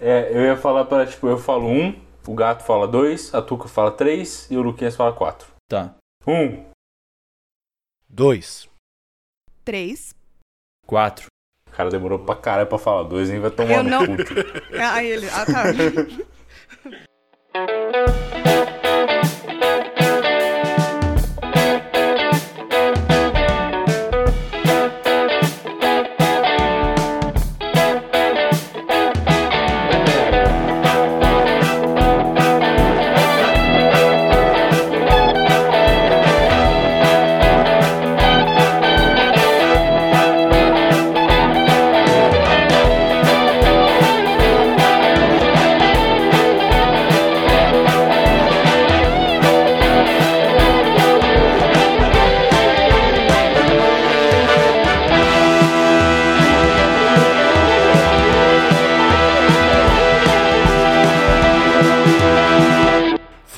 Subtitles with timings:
[0.00, 3.68] É, eu ia falar para tipo, eu falo um, o gato fala dois, a Tuca
[3.68, 5.48] fala três e o Luquinhas fala quatro.
[5.68, 5.94] Tá.
[6.26, 6.64] Um,
[8.08, 8.68] Dois.
[9.64, 10.14] Três.
[10.86, 11.26] Quatro.
[11.68, 14.32] o cara demorou pra caralho pra falar dois, nem vai tomar Eu no não- puto.
[14.80, 15.28] Ah, ele.
[15.30, 15.64] Ah, tá.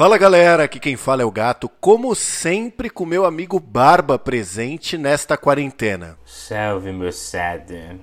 [0.01, 4.97] Fala galera, aqui quem fala é o Gato, como sempre com meu amigo Barba presente
[4.97, 6.17] nesta quarentena.
[6.25, 8.01] Salve, meu sad.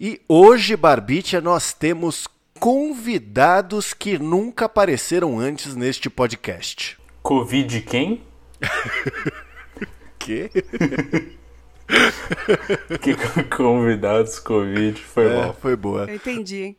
[0.00, 2.26] E hoje, Barbicha, nós temos
[2.58, 6.96] convidados que nunca apareceram antes neste podcast.
[7.22, 8.22] Covid quem?
[10.18, 10.48] Que?
[13.02, 15.52] Que convidados Covid, foi É, mal.
[15.52, 16.06] foi boa.
[16.08, 16.76] Eu entendi, hein?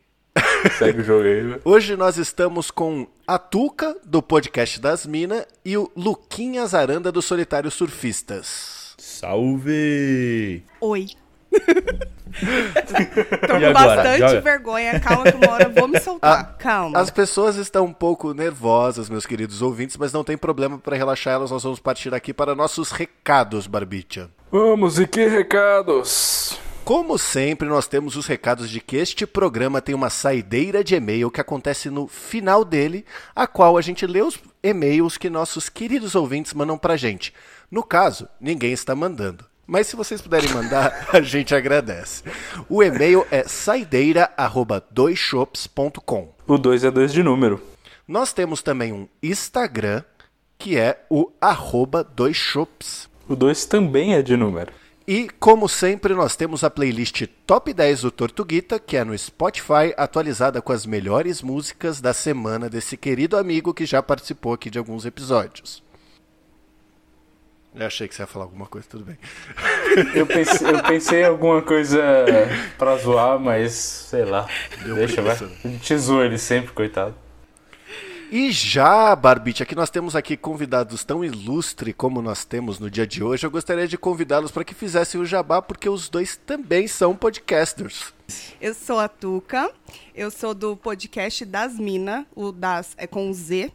[0.78, 1.58] Segue o jogo aí, né?
[1.64, 7.22] Hoje nós estamos com a Tuca, do podcast das Minas, e o Luquinhas Aranda, do
[7.22, 8.94] Solitário Surfistas.
[8.98, 10.62] Salve!
[10.80, 11.06] Oi.
[12.38, 14.40] Tô com bastante Joga.
[14.40, 15.00] vergonha.
[15.00, 16.40] Calma que uma hora eu vou me soltar.
[16.40, 16.98] Ah, Calma.
[16.98, 21.34] As pessoas estão um pouco nervosas, meus queridos ouvintes, mas não tem problema para relaxar
[21.34, 21.50] elas.
[21.50, 24.28] Nós vamos partir aqui para nossos recados, Barbicha.
[24.50, 26.58] Vamos, e que recados?
[26.88, 31.30] Como sempre, nós temos os recados de que este programa tem uma saideira de e-mail
[31.30, 33.04] que acontece no final dele,
[33.36, 37.34] a qual a gente lê os e-mails que nossos queridos ouvintes mandam pra gente.
[37.70, 39.44] No caso, ninguém está mandando.
[39.66, 42.22] Mas se vocês puderem mandar, a gente agradece.
[42.70, 46.34] O e-mail é saideira@doisshops.com.
[46.46, 47.60] O 2 é 2 de número.
[48.08, 50.02] Nós temos também um Instagram,
[50.56, 53.10] que é o arroba doisshops.
[53.28, 54.72] O 2 também é de número.
[55.10, 59.94] E, como sempre, nós temos a playlist Top 10 do Tortuguita, que é no Spotify,
[59.96, 64.78] atualizada com as melhores músicas da semana desse querido amigo que já participou aqui de
[64.78, 65.82] alguns episódios.
[67.74, 69.16] Eu achei que você ia falar alguma coisa, tudo bem.
[70.14, 72.02] Eu pensei, eu pensei em alguma coisa
[72.76, 74.46] pra zoar, mas sei lá.
[74.84, 75.34] Deu Deixa, vai.
[75.34, 77.14] preguiça, A gente zoa ele sempre, coitado.
[78.30, 83.06] E já, Barbite, aqui nós temos aqui convidados tão ilustres como nós temos no dia
[83.06, 83.46] de hoje.
[83.46, 88.12] Eu gostaria de convidá-los para que fizessem o jabá, porque os dois também são podcasters.
[88.60, 89.70] Eu sou a Tuca.
[90.14, 92.26] Eu sou do podcast Das Minas.
[92.36, 93.72] O Das é com Z.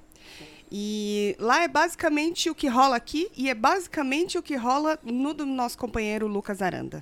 [0.71, 5.33] E lá é basicamente o que rola aqui e é basicamente o que rola no
[5.33, 7.01] do nosso companheiro Lucas Aranda.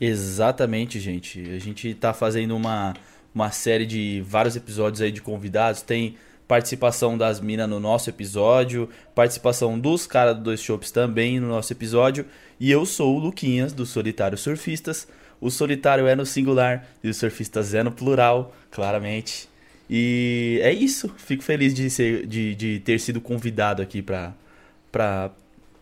[0.00, 1.48] Exatamente, gente.
[1.48, 2.94] A gente tá fazendo uma,
[3.32, 5.80] uma série de vários episódios aí de convidados.
[5.80, 6.16] Tem
[6.46, 11.72] participação das minas no nosso episódio, participação dos caras do Dois Shops também no nosso
[11.72, 12.26] episódio.
[12.60, 15.08] E eu sou o Luquinhas, do Solitário Surfistas.
[15.40, 19.48] O solitário é no singular e o surfistas é no plural, claramente.
[19.90, 21.12] E é isso.
[21.16, 24.32] Fico feliz de, ser, de, de ter sido convidado aqui pra,
[24.92, 25.30] pra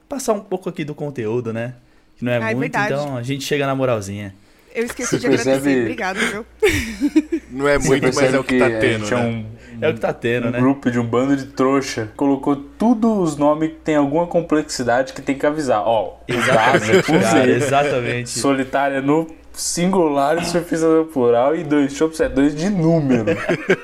[0.08, 1.74] passar um pouco aqui do conteúdo, né?
[2.16, 2.94] Que não é Ah, é muito, verdade.
[2.94, 4.34] então a gente chega na moralzinha.
[4.74, 5.50] Eu esqueci Você de agradecer.
[5.52, 6.46] percebe- Obrigado, viu?
[7.50, 9.22] Não é muito, mas é o que tá a tendo, gente é né?
[9.24, 9.46] um,
[9.84, 10.60] É o que tá tendo, um né?
[10.60, 12.12] grupo de um bando de trouxa.
[12.16, 15.82] Colocou tudo os nomes que tem alguma complexidade que tem que avisar.
[15.84, 18.30] Ó, Exatamente, cara, exatamente.
[18.30, 23.24] Solitária no singular e surfista no plural e dois shops é dois de número.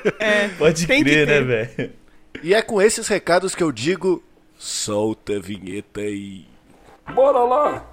[0.57, 1.91] Pode Tem que crer, né, velho?
[2.41, 4.23] E é com esses recados que eu digo:
[4.57, 6.45] solta a vinheta aí.
[7.13, 7.85] Bora lá!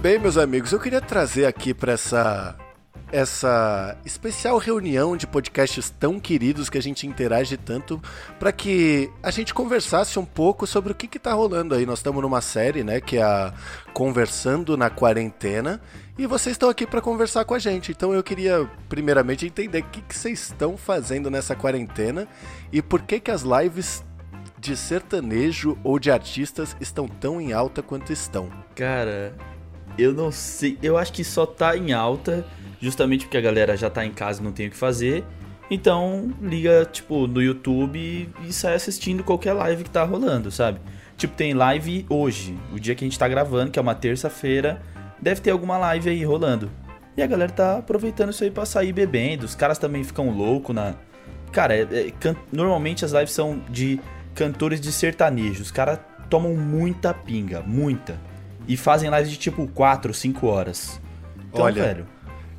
[0.00, 2.56] Bem, meus amigos, eu queria trazer aqui para essa
[3.12, 8.00] essa especial reunião de podcasts tão queridos que a gente interage tanto
[8.38, 11.84] para que a gente conversasse um pouco sobre o que que tá rolando aí.
[11.84, 13.52] Nós estamos numa série, né, que é a
[13.92, 15.80] Conversando na Quarentena,
[16.16, 17.90] e vocês estão aqui para conversar com a gente.
[17.90, 22.28] Então eu queria primeiramente entender o que que vocês estão fazendo nessa quarentena
[22.72, 24.04] e por que que as lives
[24.56, 28.48] de sertanejo ou de artistas estão tão em alta quanto estão.
[28.76, 29.34] Cara,
[30.00, 30.78] eu não sei.
[30.82, 32.46] Eu acho que só tá em alta,
[32.80, 35.24] justamente porque a galera já tá em casa e não tem o que fazer.
[35.70, 40.80] Então, liga, tipo, no YouTube e sai assistindo qualquer live que tá rolando, sabe?
[41.16, 44.82] Tipo, tem live hoje, o dia que a gente tá gravando, que é uma terça-feira,
[45.20, 46.70] deve ter alguma live aí rolando.
[47.16, 49.44] E a galera tá aproveitando isso aí pra sair bebendo.
[49.44, 50.94] Os caras também ficam loucos na.
[51.52, 52.34] Cara, é, é, can...
[52.50, 54.00] normalmente as lives são de
[54.34, 55.62] cantores de sertanejo.
[55.62, 58.18] Os caras tomam muita pinga, muita.
[58.70, 61.00] E fazem lives de tipo 4, 5 horas.
[61.48, 62.06] Então, Olha, velho.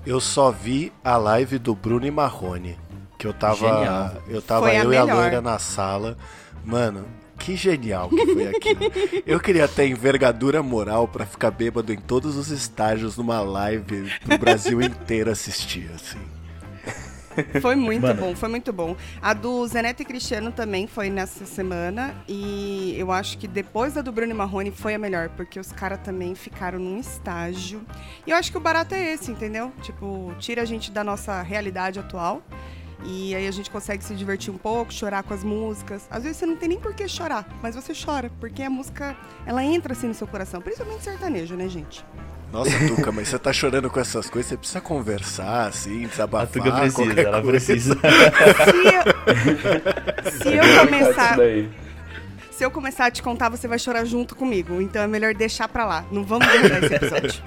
[0.06, 2.78] Eu só vi a live do Bruno e Marrone.
[3.18, 3.56] Que eu tava.
[3.56, 4.12] Genial.
[4.28, 6.18] Eu tava Foi a eu e a loira na sala.
[6.66, 7.06] Mano,
[7.40, 8.80] que genial que foi aquilo.
[9.26, 14.38] eu queria ter envergadura moral pra ficar bêbado em todos os estágios numa live pro
[14.38, 16.20] Brasil inteiro assistir, assim.
[17.62, 18.22] Foi muito Mano.
[18.22, 18.96] bom, foi muito bom.
[19.22, 22.16] A do Zeneto e Cristiano também foi nessa semana.
[22.28, 25.72] E eu acho que depois da do Bruno e Marrone foi a melhor, porque os
[25.72, 27.82] caras também ficaram num estágio.
[28.26, 29.72] E eu acho que o barato é esse, entendeu?
[29.82, 32.42] Tipo, tira a gente da nossa realidade atual.
[33.04, 36.08] E aí a gente consegue se divertir um pouco, chorar com as músicas.
[36.10, 39.18] Às vezes você não tem nem por que chorar, mas você chora, porque a música,
[39.46, 40.62] ela entra assim no seu coração.
[40.62, 42.06] Principalmente sertanejo, né, gente?
[42.52, 46.48] Nossa, Tuca, mas você tá chorando com essas coisas, você precisa conversar, assim, A desabafar.
[46.48, 47.50] Tuga precisa, qualquer ela coisa.
[47.52, 47.96] precisa.
[47.96, 51.70] Se eu, se eu Isso começar daí.
[52.52, 54.82] Se eu começar a te contar, você vai chorar junto comigo.
[54.82, 56.06] Então é melhor deixar pra lá.
[56.12, 57.42] Não vamos guardar esse episódio.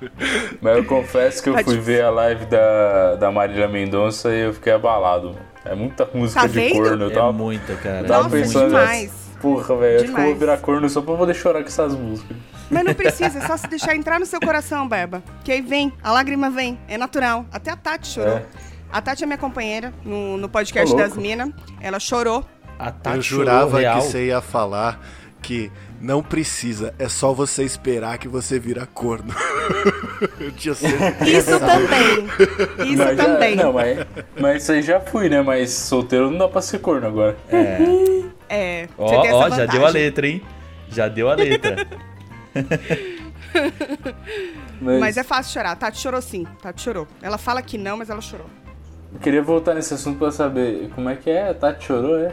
[0.60, 1.94] Mas eu confesso que eu Tá fui difícil.
[1.96, 5.34] ver a live da, da Marília Mendonça e eu fiquei abalado.
[5.64, 7.04] É muita música Tá de corno.
[7.06, 8.06] Eu É tava, muita, cara.
[8.06, 9.12] tava Nossa, é pensando demais.
[9.40, 12.36] Porra, velho, acho que eu vou virar corno só pra poder chorar com essas músicas.
[12.70, 15.22] Mas não precisa, é só se deixar entrar no seu coração, Berba.
[15.44, 17.46] Que aí vem, a lágrima vem, é natural.
[17.52, 18.36] Até a Tati chorou.
[18.38, 18.44] É.
[18.92, 21.50] A Tati é minha companheira no, no podcast das Minas.
[21.80, 22.44] Ela chorou.
[22.78, 23.98] A Tati Eu chorou jurava real.
[23.98, 25.00] que você ia falar
[25.40, 25.70] que
[26.00, 29.32] não precisa, é só você esperar que você vira corno.
[30.38, 31.52] eu tinha certeza.
[31.56, 32.88] Isso também.
[32.92, 33.56] Isso Mas já- também.
[33.56, 33.98] não, mas,
[34.40, 35.40] mas isso aí já fui, né?
[35.42, 37.36] Mas solteiro não dá pra ser corno agora.
[38.48, 40.42] É, Ó, você tem essa ó, já deu a letra, hein?
[40.90, 41.86] Já deu a letra.
[44.80, 45.72] Mas, Mas é fácil chorar.
[45.72, 46.46] A Tati chorou sim.
[46.46, 47.08] A Tati chorou.
[47.22, 48.46] Ela fala que não, mas ela chorou.
[49.12, 51.48] eu queria voltar nesse assunto pra saber como é que é.
[51.48, 52.32] A Tati chorou, é?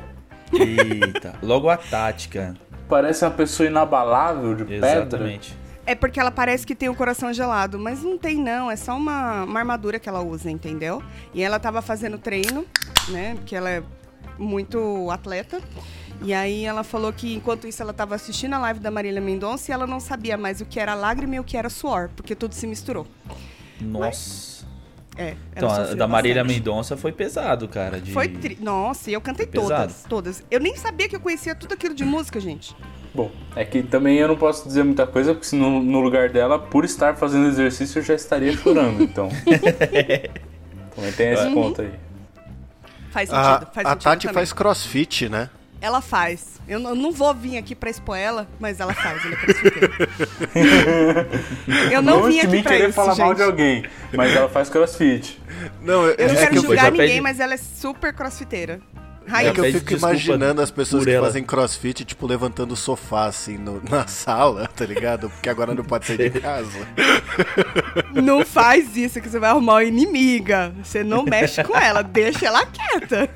[0.54, 1.36] Eita.
[1.42, 2.56] Logo a tática.
[2.88, 4.92] Parece uma pessoa inabalável de pedra.
[4.92, 5.58] Exatamente.
[5.88, 8.98] É porque ela parece que tem o coração gelado, mas não tem não, é só
[8.98, 11.02] uma, uma armadura que ela usa, entendeu?
[11.32, 12.66] E ela tava fazendo treino,
[13.10, 13.84] né, porque ela é
[14.38, 15.62] muito atleta.
[16.24, 19.72] E aí ela falou que enquanto isso ela tava assistindo a live da Marília Mendonça
[19.72, 22.34] e ela não sabia mais o que era lágrima e o que era suor, porque
[22.36, 23.06] tudo se misturou.
[23.80, 24.56] Nossa.
[25.18, 26.58] É, ela Então, a da Marília bastante.
[26.60, 28.02] Mendonça foi pesado, cara.
[28.02, 28.58] de- Foi tri...
[28.60, 30.44] Nossa, e eu cantei todas, todas.
[30.52, 32.76] Eu nem sabia que eu conhecia tudo aquilo de música, gente.
[33.14, 36.30] Bom, é que também eu não posso dizer muita coisa, porque se no, no lugar
[36.30, 39.30] dela, por estar fazendo exercício, eu já estaria chorando, então.
[40.94, 41.94] também tem esse ponto aí.
[43.12, 44.34] Faz sentido, A, faz a sentido Tati também.
[44.34, 45.50] faz crossfit, né?
[45.86, 46.60] Ela faz.
[46.68, 49.22] Eu não, eu não vou vir aqui pra expor ela, mas ela faz.
[49.24, 49.36] Ela
[51.92, 53.26] é eu não vim de aqui mim pra querer isso, falar gente.
[53.26, 55.40] mal de alguém, mas ela faz crossfit.
[55.82, 58.80] Não, Eu não é quero que eu, julgar ninguém, pede- mas ela é super crossfiteira.
[59.28, 59.52] é Raiz.
[59.54, 61.28] que eu fico imaginando as pessoas que ela.
[61.28, 65.30] fazem crossfit, tipo, levantando o sofá, assim, no- na sala, tá ligado?
[65.30, 66.80] Porque agora não pode sair de casa.
[68.12, 70.74] Não faz isso que você vai arrumar uma inimiga.
[70.84, 73.30] Você não mexe com ela, deixa ela quieta.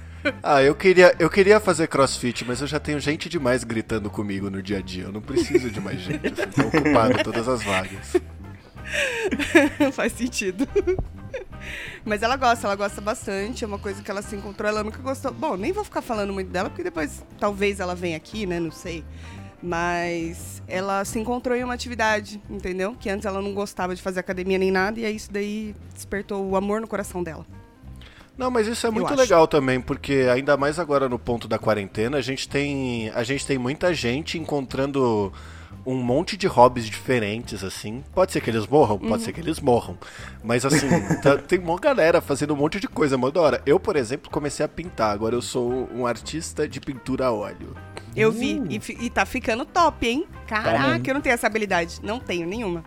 [0.44, 4.50] Ah, eu queria, eu queria fazer crossfit, mas eu já tenho gente demais gritando comigo
[4.50, 5.06] no dia a dia.
[5.06, 8.14] Eu não preciso de mais gente, assim, tô ocupado todas as vagas.
[9.94, 10.68] faz sentido.
[12.04, 13.64] Mas ela gosta, ela gosta bastante.
[13.64, 14.70] É uma coisa que ela se encontrou.
[14.70, 15.32] Ela nunca gostou.
[15.32, 18.60] Bom, nem vou ficar falando muito dela, porque depois talvez ela venha aqui, né?
[18.60, 19.04] Não sei.
[19.62, 22.96] Mas ela se encontrou em uma atividade, entendeu?
[22.98, 26.48] Que antes ela não gostava de fazer academia nem nada, e aí isso daí despertou
[26.48, 27.46] o amor no coração dela.
[28.40, 32.18] Não, mas isso é muito legal também, porque ainda mais agora no ponto da quarentena,
[32.18, 35.32] a gente tem, a gente tem muita gente encontrando
[35.86, 38.02] um monte de hobbies diferentes, assim.
[38.14, 39.98] Pode ser que eles morram, pode ser que eles morram.
[40.42, 40.88] Mas assim,
[41.22, 43.62] tá- tem uma galera fazendo um monte de coisa, mó da hora.
[43.66, 45.12] Eu, por exemplo, comecei a pintar.
[45.12, 47.76] Agora eu sou um artista de pintura a óleo.
[48.16, 50.26] Eu vi, e, fi- e tá ficando top, hein?
[50.48, 51.04] Caraca, mesmo.
[51.08, 52.00] eu não tenho essa habilidade.
[52.02, 52.84] Não tenho nenhuma.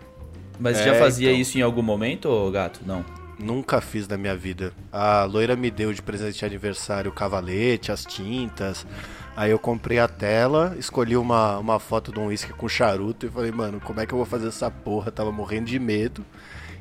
[0.59, 1.41] Mas É, já fazia então.
[1.41, 2.81] isso em algum momento, gato?
[2.85, 3.03] Não.
[3.39, 4.73] Nunca fiz na minha vida.
[4.91, 8.85] A loira me deu de presente de aniversário o cavalete, as tintas.
[9.35, 13.29] Aí eu comprei a tela, escolhi uma, uma foto de um uísque com charuto e
[13.29, 15.11] falei, mano, como é que eu vou fazer essa porra?
[15.11, 16.23] Tava morrendo de medo.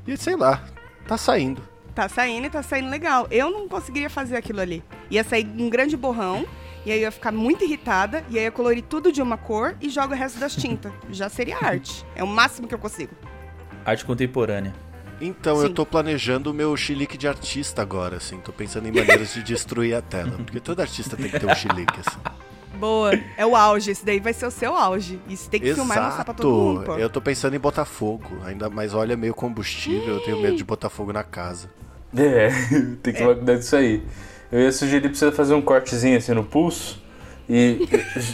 [0.06, 0.62] E sei lá,
[1.08, 1.62] tá saindo.
[1.94, 3.26] Tá saindo e tá saindo legal.
[3.30, 4.84] Eu não conseguiria fazer aquilo ali.
[5.10, 6.46] Ia sair um grande borrão,
[6.84, 9.38] e aí eu ia ficar muito irritada, e aí eu ia colorir tudo de uma
[9.38, 10.92] cor e jogo o resto das tintas.
[11.10, 12.04] Já seria arte.
[12.14, 13.14] É o máximo que eu consigo.
[13.84, 14.74] Arte contemporânea.
[15.20, 15.64] Então, Sim.
[15.64, 18.38] eu tô planejando o meu chilique de artista agora, assim.
[18.38, 20.32] Tô pensando em maneiras de destruir a tela.
[20.32, 22.18] Porque todo artista tem que ter um chilique, assim.
[22.78, 23.12] Boa.
[23.36, 23.90] É o auge.
[23.90, 25.20] Esse daí vai ser o seu auge.
[25.28, 26.92] E você tem que filmar e mostrar pra todo mundo, Exato.
[26.92, 26.98] pô.
[26.98, 28.38] Eu tô pensando em botar fogo.
[28.44, 31.70] Ainda mais olha meio combustível, eu tenho medo de botar fogo na casa.
[32.16, 32.50] É,
[33.02, 34.02] tem que tomar cuidado disso aí.
[34.50, 37.01] Eu ia sugerir pra você fazer um cortezinho assim no pulso
[37.54, 37.88] e,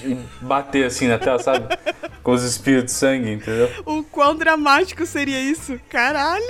[0.06, 1.66] e bater assim na tela, sabe?
[2.22, 3.68] Com os espios de sangue, entendeu?
[3.84, 5.78] O quão dramático seria isso?
[5.88, 6.44] Caralho.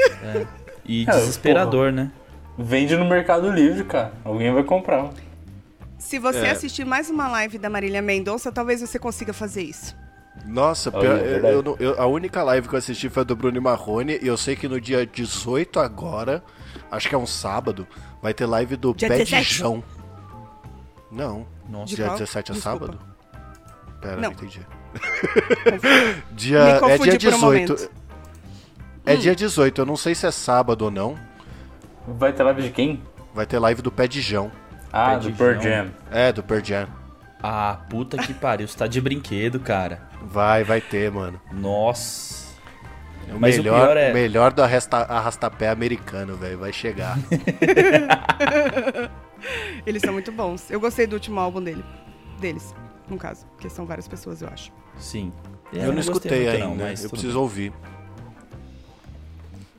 [0.85, 2.11] E É, desesperador, né?
[2.59, 4.13] Vende no Mercado Livre, cara.
[4.25, 5.11] Alguém vai comprar.
[5.99, 6.51] Se você É.
[6.51, 9.97] assistir mais uma live da Marília Mendonça, talvez você consiga fazer isso.
[10.47, 13.35] Nossa, Olha, é eu- eu eu- a única live que eu assisti foi a do
[13.37, 14.19] Bruno Marrone.
[14.23, 16.43] E eu sei que no dia 18 agora,
[16.91, 17.87] acho que é um sábado,
[18.23, 19.49] vai ter live do Dia Pé 17.
[19.49, 19.83] de Jão.
[21.11, 21.47] Não.
[21.69, 21.95] Nossa.
[21.95, 22.19] Dia qual?
[22.19, 22.79] 17 é Desculpa.
[22.87, 22.99] sábado?
[24.01, 24.31] Pera, não, Não.
[24.33, 24.61] entendi.
[26.31, 27.39] Me dia, é dia por um 18.
[27.39, 27.91] momento.
[29.05, 31.17] é dia 18, eu não sei se é sábado ou não.
[32.07, 33.03] Vai ter live de quem?
[33.35, 34.51] Vai ter live do Pé de Jão.
[34.93, 35.61] Ah, Pé do Pearl.
[35.61, 35.89] Jam.
[36.11, 36.89] É, do Pearl Jam.
[37.43, 38.67] Ah, puta que pariu.
[38.67, 40.01] Você tá de brinquedo, cara.
[40.23, 41.41] Vai, vai ter, mano.
[41.53, 42.49] Nossa.
[43.31, 46.59] O Mas o melhor, pior é- melhor do arrasta, arrastapé americano, velho.
[46.59, 47.19] Vai chegar.
[49.87, 50.71] Eles são muito bons.
[50.71, 51.85] Eu gostei do último álbum dele.
[52.41, 52.75] Deles,
[53.09, 53.47] no caso.
[53.47, 54.73] Porque são várias pessoas, eu acho.
[54.99, 55.33] Sim.
[55.73, 57.43] É, eu não escutei ainda, não, mas eu preciso bem.
[57.43, 57.73] ouvir.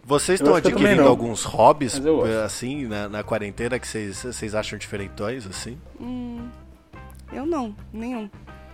[0.04, 4.24] Vocês Eu estão eu adquirindo alguns hobbies, eu eh, assim, na, na quarentena, que vocês
[4.24, 5.78] vocês acham diferentões, assim?
[7.32, 8.28] Eu não, nenhum.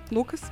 [0.10, 0.50] Lucas?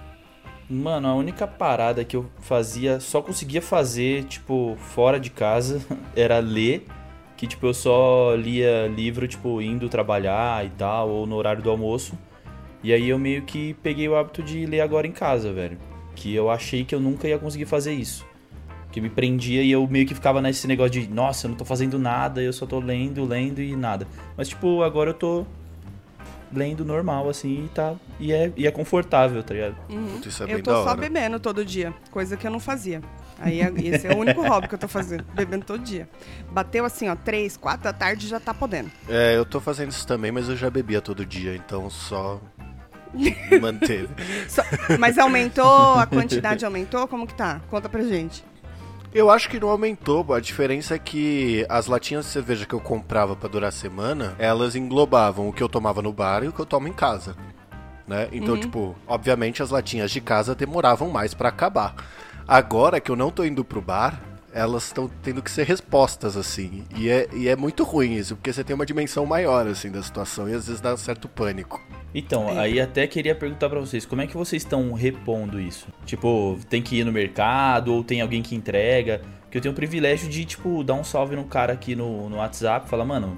[0.69, 5.81] Mano, a única parada que eu fazia, só conseguia fazer, tipo, fora de casa,
[6.15, 6.85] era ler.
[7.43, 11.69] Que, tipo, eu só lia livro, tipo, indo trabalhar e tal, ou no horário do
[11.69, 12.17] almoço.
[12.81, 15.77] E aí eu meio que peguei o hábito de ler agora em casa, velho.
[16.15, 18.25] Que eu achei que eu nunca ia conseguir fazer isso.
[18.93, 21.65] Que me prendia e eu meio que ficava nesse negócio de, nossa, eu não tô
[21.65, 24.07] fazendo nada, eu só tô lendo, lendo e nada.
[24.37, 25.45] Mas, tipo, agora eu tô
[26.53, 27.95] lendo normal, assim, e tá.
[28.19, 29.75] E é, e é confortável, tá ligado?
[29.87, 31.01] Puta, isso é eu tô da só hora.
[31.01, 33.01] bebendo todo dia, coisa que eu não fazia.
[33.39, 36.07] Aí a- esse é o único hobby que eu tô fazendo, bebendo todo dia.
[36.51, 38.89] Bateu assim, ó, três, quatro da tarde já tá podendo.
[39.09, 42.39] É, eu tô fazendo isso também, mas eu já bebia todo dia, então só
[43.61, 44.09] manteve.
[44.47, 44.63] Só-
[44.99, 47.07] mas aumentou, a quantidade aumentou?
[47.07, 47.61] Como que tá?
[47.69, 48.43] Conta pra gente.
[49.13, 52.79] Eu acho que não aumentou, a diferença é que as latinhas de cerveja que eu
[52.79, 56.51] comprava pra durar a semana, elas englobavam o que eu tomava no bar e o
[56.51, 57.35] que eu tomo em casa.
[58.07, 58.27] Né?
[58.31, 61.95] Então, tipo, obviamente as latinhas de casa demoravam mais pra acabar.
[62.47, 64.19] Agora que eu não tô indo pro bar,
[64.51, 66.83] elas estão tendo que ser respostas, assim.
[66.95, 70.01] E é, e é muito ruim isso, porque você tem uma dimensão maior, assim, da
[70.01, 71.79] situação e às vezes dá um certo pânico.
[72.13, 72.59] Então, É.
[72.59, 75.87] aí até queria perguntar pra vocês, como é que vocês estão repondo isso?
[76.05, 79.21] Tipo, tem que ir no mercado ou tem alguém que entrega?
[79.43, 82.37] Porque eu tenho o privilégio de, tipo, dar um salve no cara aqui no, no
[82.37, 83.37] WhatsApp, falar, mano,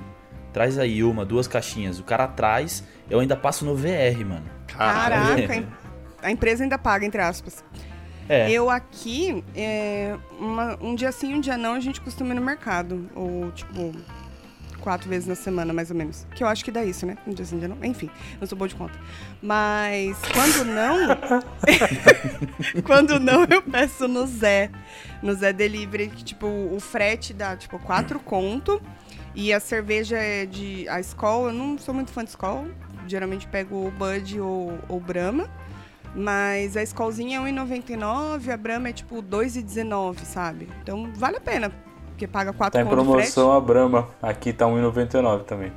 [0.52, 2.00] traz aí uma, duas caixinhas.
[2.00, 4.46] O cara traz, eu ainda passo no VR, mano.
[4.68, 5.64] Caraca,
[6.22, 7.64] a empresa ainda paga, entre aspas.
[8.28, 12.36] É, Eu aqui, é, uma- um dia sim, um dia não, a gente costuma ir
[12.36, 13.08] no mercado.
[13.14, 13.92] Ou, tipo,
[14.86, 16.28] quatro vezes na semana, mais ou menos.
[16.36, 17.18] Que eu acho que dá isso, né?
[17.26, 17.84] Um dia sim, dia não.
[17.84, 18.08] Enfim,
[18.40, 18.94] não sou boa de conta.
[19.42, 21.18] Mas quando não.
[22.86, 24.70] quando não, eu peço no Zé.
[25.24, 28.80] No Zé Delivery, que, tipo, o frete dá, tipo, quatro conto.
[29.34, 30.88] E a cerveja é de.
[30.88, 32.68] A Skol, eu não sou muito fã de Skol.
[33.08, 35.50] Geralmente pego o Bud ou o Brahma.
[36.16, 40.70] Mas a Skolzinha é 1,99, a Brahma é tipo 2,19, sabe?
[40.82, 41.85] Então vale a pena.
[42.16, 44.08] Porque paga 4 Tá em promoção a Brahma.
[44.22, 45.72] Aqui tá 1,99 também.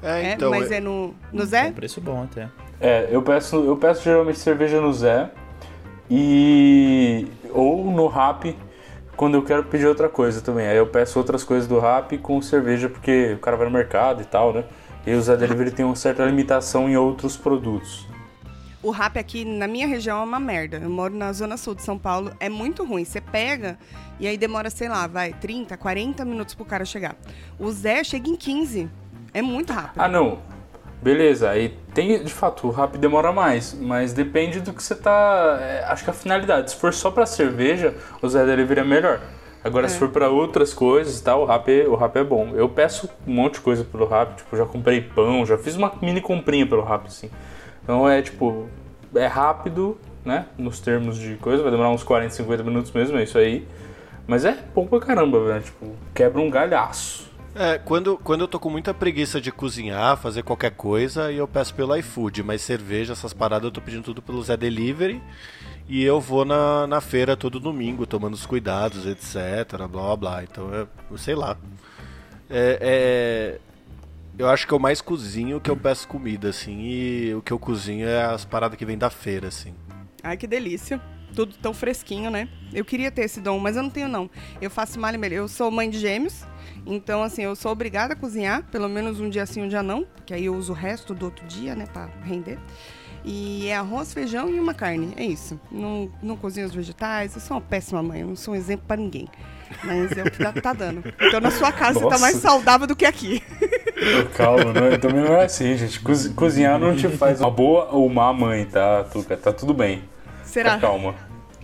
[0.00, 0.30] É.
[0.30, 0.48] É, então.
[0.48, 1.64] mas é- é no, no é Zé?
[1.66, 2.48] um preço bom até.
[2.80, 5.30] É, eu peço, eu peço geralmente cerveja no Zé
[6.08, 8.56] e ou no Rap
[9.16, 10.68] quando eu quero pedir outra coisa também.
[10.68, 14.22] Aí eu peço outras coisas do Rap com cerveja porque o cara vai no mercado
[14.22, 14.64] e tal, né?
[15.04, 18.06] E o Zé Delivery tem uma certa limitação em outros produtos.
[18.82, 20.78] O rap aqui na minha região é uma merda.
[20.78, 23.04] Eu moro na zona sul de São Paulo, é muito ruim.
[23.04, 23.78] Você pega
[24.22, 27.16] e aí demora, sei lá, vai 30, 40 minutos pro cara chegar.
[27.58, 28.88] O Zé chega em 15.
[29.34, 30.00] É muito rápido.
[30.00, 30.38] Ah, não.
[31.02, 35.58] Beleza, aí tem, de fato, o rap demora mais, mas depende do que você tá.
[35.60, 36.70] é, acho que a finalidade.
[36.70, 39.20] Se for só pra cerveja, o Zé Delivery é melhor.
[39.64, 42.50] Agora, se for pra outras coisas e tal, o rap, é- o rap é bom.
[42.54, 45.92] Eu peço um monte de coisa pelo rap, tipo, já comprei pão, já fiz uma
[46.00, 47.28] mini comprinha pelo rap, assim.
[47.82, 48.68] Então é tipo,
[49.14, 50.46] é rápido, né?
[50.56, 53.66] Nos termos de coisa, vai demorar uns 40, 50 minutos mesmo, é isso aí.
[54.26, 55.62] Mas é bom pra caramba, velho.
[55.62, 57.30] Tipo, quebra um galhaço.
[57.54, 61.46] É, quando, quando eu tô com muita preguiça de cozinhar, fazer qualquer coisa, aí eu
[61.46, 65.20] peço pelo iFood, mas cerveja, essas paradas eu tô pedindo tudo pelo Zé Delivery.
[65.86, 69.76] E eu vou na, na feira todo domingo, tomando os cuidados, etc.
[69.76, 70.44] Blá blá blá.
[70.44, 71.58] Então, eu, eu sei lá.
[72.48, 73.60] É, é,
[74.38, 76.80] eu acho que eu mais cozinho que eu peço comida, assim.
[76.80, 79.74] E o que eu cozinho é as paradas que vem da feira, assim.
[80.22, 81.00] Ai, que delícia.
[81.34, 82.48] Tudo tão fresquinho, né?
[82.72, 84.30] Eu queria ter esse dom, mas eu não tenho, não.
[84.60, 85.36] Eu faço malha melhor.
[85.36, 86.44] Eu sou mãe de gêmeos,
[86.86, 90.04] então, assim, eu sou obrigada a cozinhar, pelo menos um dia sim, um dia não,
[90.04, 92.58] porque aí eu uso o resto do outro dia, né, pra render.
[93.24, 95.14] E é arroz, feijão e uma carne.
[95.16, 95.60] É isso.
[95.70, 97.36] Não, não cozinho os vegetais.
[97.36, 98.22] Eu sou uma péssima mãe.
[98.22, 99.28] Eu não sou um exemplo para ninguém.
[99.84, 101.04] Mas é o que tá, tá dando.
[101.20, 102.06] Então na sua casa Nossa.
[102.06, 103.40] você tá mais saudável do que aqui.
[104.36, 106.00] Calma, não, também não é assim, gente.
[106.34, 109.36] Cozinhar não te faz uma boa ou má mãe, tá, Tuca?
[109.36, 110.02] Tá tudo bem.
[110.52, 110.72] Será?
[110.72, 111.14] Tá calma.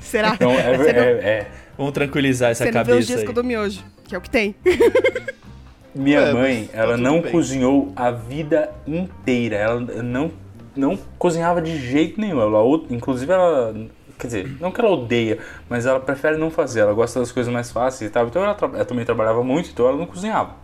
[0.00, 0.33] Será?
[0.33, 2.90] Então, é, é, é, Vamos tranquilizar essa você cabeça.
[2.90, 3.25] Você vê os dias aí.
[3.25, 4.54] que eu dou miojo, que é o que tem.
[5.95, 7.30] Minha é, mãe, ela tá não bem.
[7.30, 9.57] cozinhou a vida inteira.
[9.57, 10.30] Ela não,
[10.75, 12.40] não cozinhava de jeito nenhum.
[12.40, 13.75] Ela, inclusive, ela.
[14.18, 16.80] Quer dizer, não que ela odeia, mas ela prefere não fazer.
[16.80, 18.26] Ela gosta das coisas mais fáceis e tal.
[18.26, 20.57] Então ela, ela também trabalhava muito, então ela não cozinhava.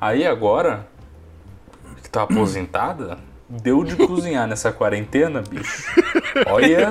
[0.00, 0.86] Aí agora,
[2.02, 5.92] que tá aposentada, deu de cozinhar nessa quarentena, bicho.
[6.46, 6.88] Olha.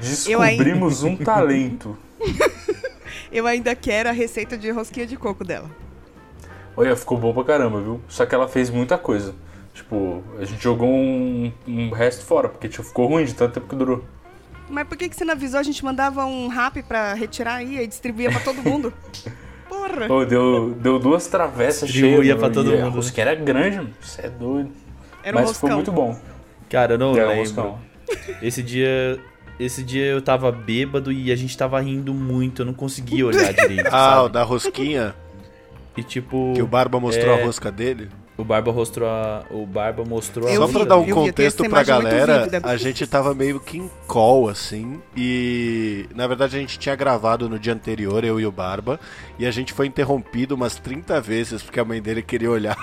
[0.00, 1.96] Descobrimos um talento.
[3.30, 5.70] Eu ainda quero a receita de rosquinha de coco dela.
[6.76, 8.00] Olha, ficou bom pra caramba, viu?
[8.08, 9.34] Só que ela fez muita coisa.
[9.72, 13.68] Tipo, a gente jogou um, um resto fora, porque tipo, ficou ruim de tanto tempo
[13.68, 14.04] que durou.
[14.68, 15.60] Mas por que, que você não avisou?
[15.60, 18.92] A gente mandava um rap pra retirar aí e distribuía pra todo mundo.
[19.68, 20.06] Porra!
[20.08, 21.92] Oh, deu, deu duas travessas cheias.
[21.92, 22.86] Distribuía pra todo mundo.
[22.86, 24.70] A rosquinha era grande, você é doido.
[25.22, 25.68] Era um Mas roscão.
[25.68, 26.18] ficou muito bom.
[26.68, 27.78] Cara, eu não um lembro.
[28.42, 29.18] Esse dia
[29.58, 33.52] esse dia eu tava bêbado e a gente tava rindo muito, eu não conseguia olhar
[33.52, 33.88] direito.
[33.90, 34.32] ah, o sabe?
[34.34, 35.14] da rosquinha?
[35.96, 36.52] E tipo.
[36.54, 38.08] Que o Barba mostrou é, a rosca dele?
[38.38, 39.44] O Barba mostrou a.
[39.50, 43.34] O Barba mostrou Eu Só vi, pra dar um contexto pra galera, a gente tava
[43.34, 48.22] meio que em call, assim, e na verdade a gente tinha gravado no dia anterior,
[48.24, 49.00] eu e o Barba,
[49.38, 52.76] e a gente foi interrompido umas 30 vezes, porque a mãe dele queria olhar,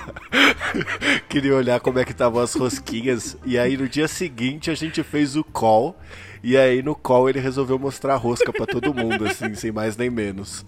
[1.29, 5.03] queria olhar como é que estavam as rosquinhas, e aí no dia seguinte a gente
[5.03, 5.95] fez o call,
[6.41, 9.95] e aí no call ele resolveu mostrar a rosca pra todo mundo, assim, sem mais
[9.95, 10.65] nem menos.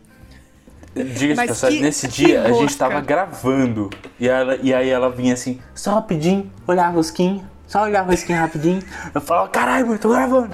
[0.96, 3.90] Diga-se Mas passagem, que- nesse que dia a gente tava gravando.
[4.20, 7.44] E, ela, e aí ela vinha assim, só rapidinho, olhar a rosquinha.
[7.68, 8.82] Só olhar a rosquinha rapidinho.
[9.14, 10.50] Eu falava, caralho, eu tô gravando.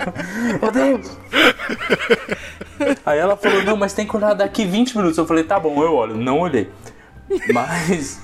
[0.62, 1.12] Meu Deus.
[3.06, 5.18] Aí ela falou, não, mas tem que olhar daqui 20 minutos.
[5.18, 6.16] Eu falei, tá bom, eu olho.
[6.16, 6.70] Não olhei.
[7.54, 8.20] Mas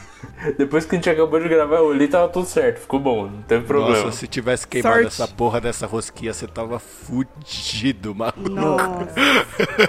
[0.57, 2.79] depois que a gente acabou de gravar, eu olhei e tava tudo certo.
[2.79, 4.05] Ficou bom, não teve problema.
[4.05, 5.07] Nossa, se tivesse queimado Sorte.
[5.07, 8.49] essa porra dessa rosquinha, você tava fudido, maluco.
[8.49, 9.07] Nossa.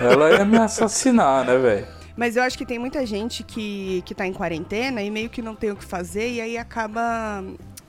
[0.00, 1.86] Ela ia me assassinar, né, velho?
[2.18, 5.40] Mas eu acho que tem muita gente que, que tá em quarentena e meio que
[5.40, 7.44] não tem o que fazer e aí acaba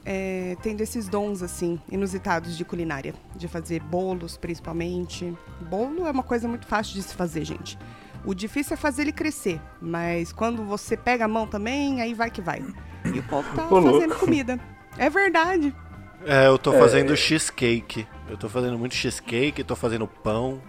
[0.06, 3.16] é, tendo esses dons, assim, inusitados de culinária.
[3.36, 5.36] De fazer bolos, principalmente.
[5.68, 7.76] Bolo é uma coisa muito fácil de se fazer, gente.
[8.24, 12.30] O difícil é fazer ele crescer, mas quando você pega a mão também, aí vai
[12.30, 12.64] que vai.
[13.12, 14.26] E o povo tá Ô, fazendo louco.
[14.26, 14.60] comida.
[14.96, 15.76] É verdade.
[16.24, 18.06] É, eu tô fazendo cheesecake.
[18.30, 20.62] Eu tô fazendo muito cheesecake, tô fazendo pão.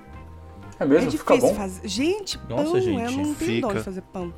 [0.81, 1.11] É É mesmo?
[1.11, 1.55] Fica difícil bom?
[1.55, 1.89] fazer.
[1.89, 3.75] Gente, pão, Nossa, eu gente, não tenho fica.
[3.75, 4.35] de fazer pão.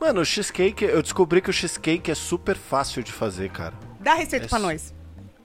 [0.00, 3.72] Mano, o cheesecake, eu descobri que o cheesecake é super fácil de fazer, cara.
[4.00, 4.92] Dá a receita É pra nós.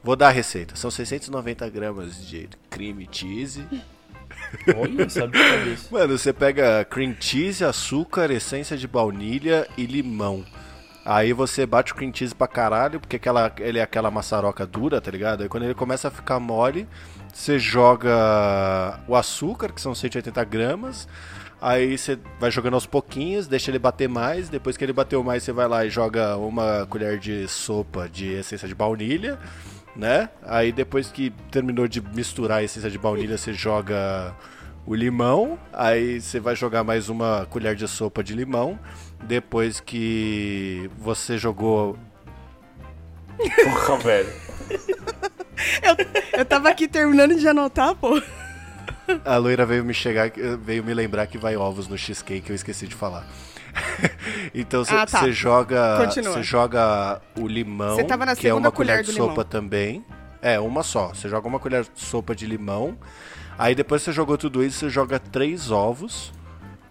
[0.04, 0.76] Vou dar a receita.
[0.76, 3.64] São 690 gramas de cream cheese.
[4.76, 5.88] Olha, sabe de cabeça.
[5.92, 10.44] Mano, você pega cream cheese, açúcar, essência de baunilha e limão.
[11.04, 15.02] Aí você bate o cream cheese pra caralho, porque aquela, ele é aquela maçaroca dura,
[15.02, 15.42] tá ligado?
[15.42, 16.88] Aí quando ele começa a ficar mole,
[17.34, 21.08] você joga o açúcar, que são 180 gramas.
[21.60, 24.50] Aí você vai jogando aos pouquinhos, deixa ele bater mais.
[24.50, 28.34] Depois que ele bateu mais, você vai lá e joga uma colher de sopa de
[28.34, 29.38] essência de baunilha,
[29.96, 30.30] né?
[30.44, 34.36] Aí depois que terminou de misturar a essência de baunilha, você joga
[34.88, 35.60] o limão.
[35.72, 38.80] Aí você vai jogar mais uma colher de sopa de limão.
[39.24, 41.98] Depois que você jogou
[43.38, 44.30] Porra, velho.
[46.34, 48.22] Eu tava aqui terminando de anotar, pô.
[49.26, 50.32] A loira veio me chegar,
[50.62, 53.26] veio me lembrar que vai ovos no cheesecake, eu esqueci de falar.
[54.54, 55.30] então você Ah, tá.
[55.32, 56.34] joga, Continua.
[56.34, 59.46] você joga o limão, Você tava na que é uma colher, colher de sopa limão.
[59.46, 60.06] também.
[60.42, 61.10] É, uma só.
[61.10, 62.98] Você joga uma colher de sopa de limão.
[63.58, 66.32] Aí depois você jogou tudo isso, você joga três ovos.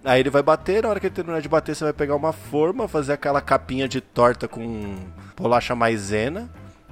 [0.04, 2.32] Aí ele vai bater, na hora que ele terminar de bater, você vai pegar uma
[2.32, 4.96] forma, fazer aquela capinha de torta com
[5.36, 6.50] bolacha maisena,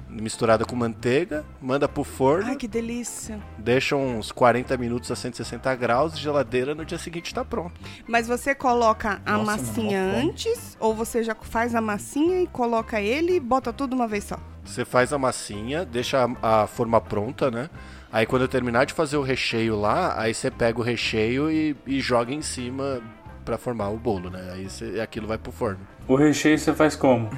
[0.09, 2.49] misturada com manteiga, manda pro forno.
[2.49, 3.39] Ai, que delícia.
[3.57, 7.79] Deixa uns 40 minutos a 160 graus, geladeira, no dia seguinte tá pronto.
[8.07, 12.99] Mas você coloca a Nossa, massinha antes ou você já faz a massinha e coloca
[13.01, 14.39] ele e bota tudo uma vez só?
[14.63, 17.69] Você faz a massinha, deixa a, a forma pronta, né?
[18.11, 21.75] Aí quando eu terminar de fazer o recheio lá, aí você pega o recheio e,
[21.85, 23.01] e joga em cima
[23.45, 24.49] pra formar o bolo, né?
[24.53, 25.79] Aí você, aquilo vai pro forno.
[26.07, 27.29] O recheio você faz como?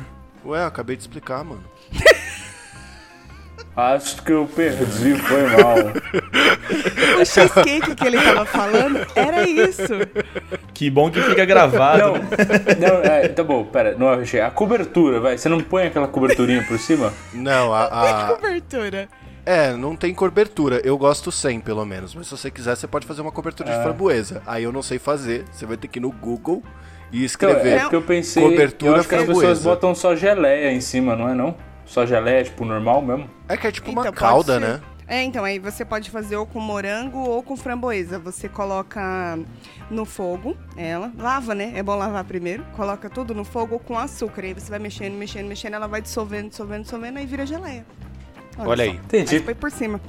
[0.46, 1.64] Ué, eu acabei de explicar, mano.
[3.76, 5.76] Acho que eu perdi, foi mal.
[7.22, 9.94] O cheesecake que ele tava falando era isso.
[10.74, 12.00] Que bom que fica gravado.
[12.00, 12.28] Não, né?
[12.80, 14.46] não é, tá bom, pera, não é o recheio.
[14.46, 15.38] A cobertura, vai.
[15.38, 17.14] Você não põe aquela coberturinha por cima?
[17.34, 17.84] Não, a.
[17.86, 19.08] a- Cobertura.
[19.46, 20.82] É, não tem cobertura.
[20.84, 22.14] Eu gosto sem, pelo menos.
[22.16, 24.42] Mas se você quiser, você pode fazer uma cobertura de framboesa.
[24.46, 25.46] Aí eu não sei fazer.
[25.52, 26.62] Você vai ter que ir no Google
[27.12, 27.74] e Então, escrever.
[27.74, 28.44] é porque eu pensei.
[28.44, 29.70] Cobertura eu acho que as pessoas framboesa.
[29.70, 31.56] botam só geleia em cima, não é não?
[31.86, 33.30] Só geleia, tipo, normal mesmo?
[33.50, 34.60] É que é tipo Então, uma calda, ser.
[34.62, 34.82] né?
[35.08, 38.18] É, então, aí você pode fazer ou com morango ou com framboesa.
[38.20, 39.38] Você coloca
[39.90, 41.74] no fogo ela, lava, né?
[41.76, 42.64] É bom lavar primeiro.
[42.78, 44.44] Coloca tudo no fogo com açúcar.
[44.46, 47.86] Aí você vai mexendo, mexendo, mexendo, ela vai dissolvendo, dissolvendo, dissolvendo, aí vira geleia.
[48.58, 48.90] Olha aí.
[48.92, 49.40] Aí Entendi.
[49.40, 50.00] põe por cima.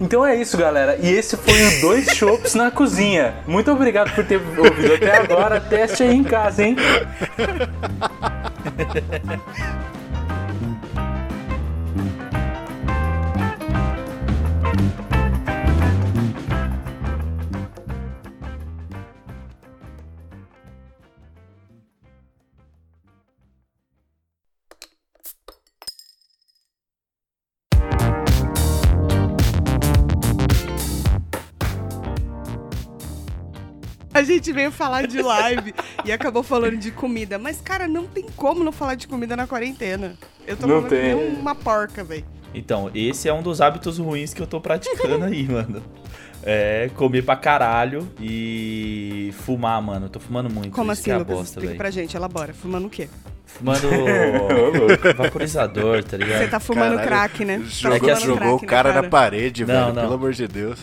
[0.00, 0.96] Então é isso, galera.
[1.00, 3.34] E esse foi o Dois Chopps na Cozinha.
[3.46, 5.60] Muito obrigado por ter ouvido até agora.
[5.60, 6.76] Teste aí em casa, hein?
[34.18, 35.72] A gente veio falar de live
[36.04, 37.38] e acabou falando de comida.
[37.38, 40.14] Mas, cara, não tem como não falar de comida na quarentena.
[40.46, 41.14] Eu tô Não tem.
[41.14, 42.24] uma porca, velho.
[42.52, 45.82] Então, esse é um dos hábitos ruins que eu tô praticando aí, mano.
[46.42, 50.06] É comer pra caralho e fumar, mano.
[50.06, 50.70] Eu tô fumando muito.
[50.70, 51.34] Como isso assim, que é a Lucas?
[51.36, 51.78] bosta, Explica velho.
[51.78, 52.54] pra gente, elabora.
[52.54, 53.08] Fumando o quê?
[53.44, 53.88] Fumando
[55.16, 56.38] vaporizador, tá ligado?
[56.38, 57.58] Você tá fumando Caralho, crack, né?
[57.58, 59.86] Tá Jogou, que assim- fumando jogou o crack cara na, parede, Não, velho.
[59.94, 60.02] não.
[60.02, 60.78] Pelo amor de Deus.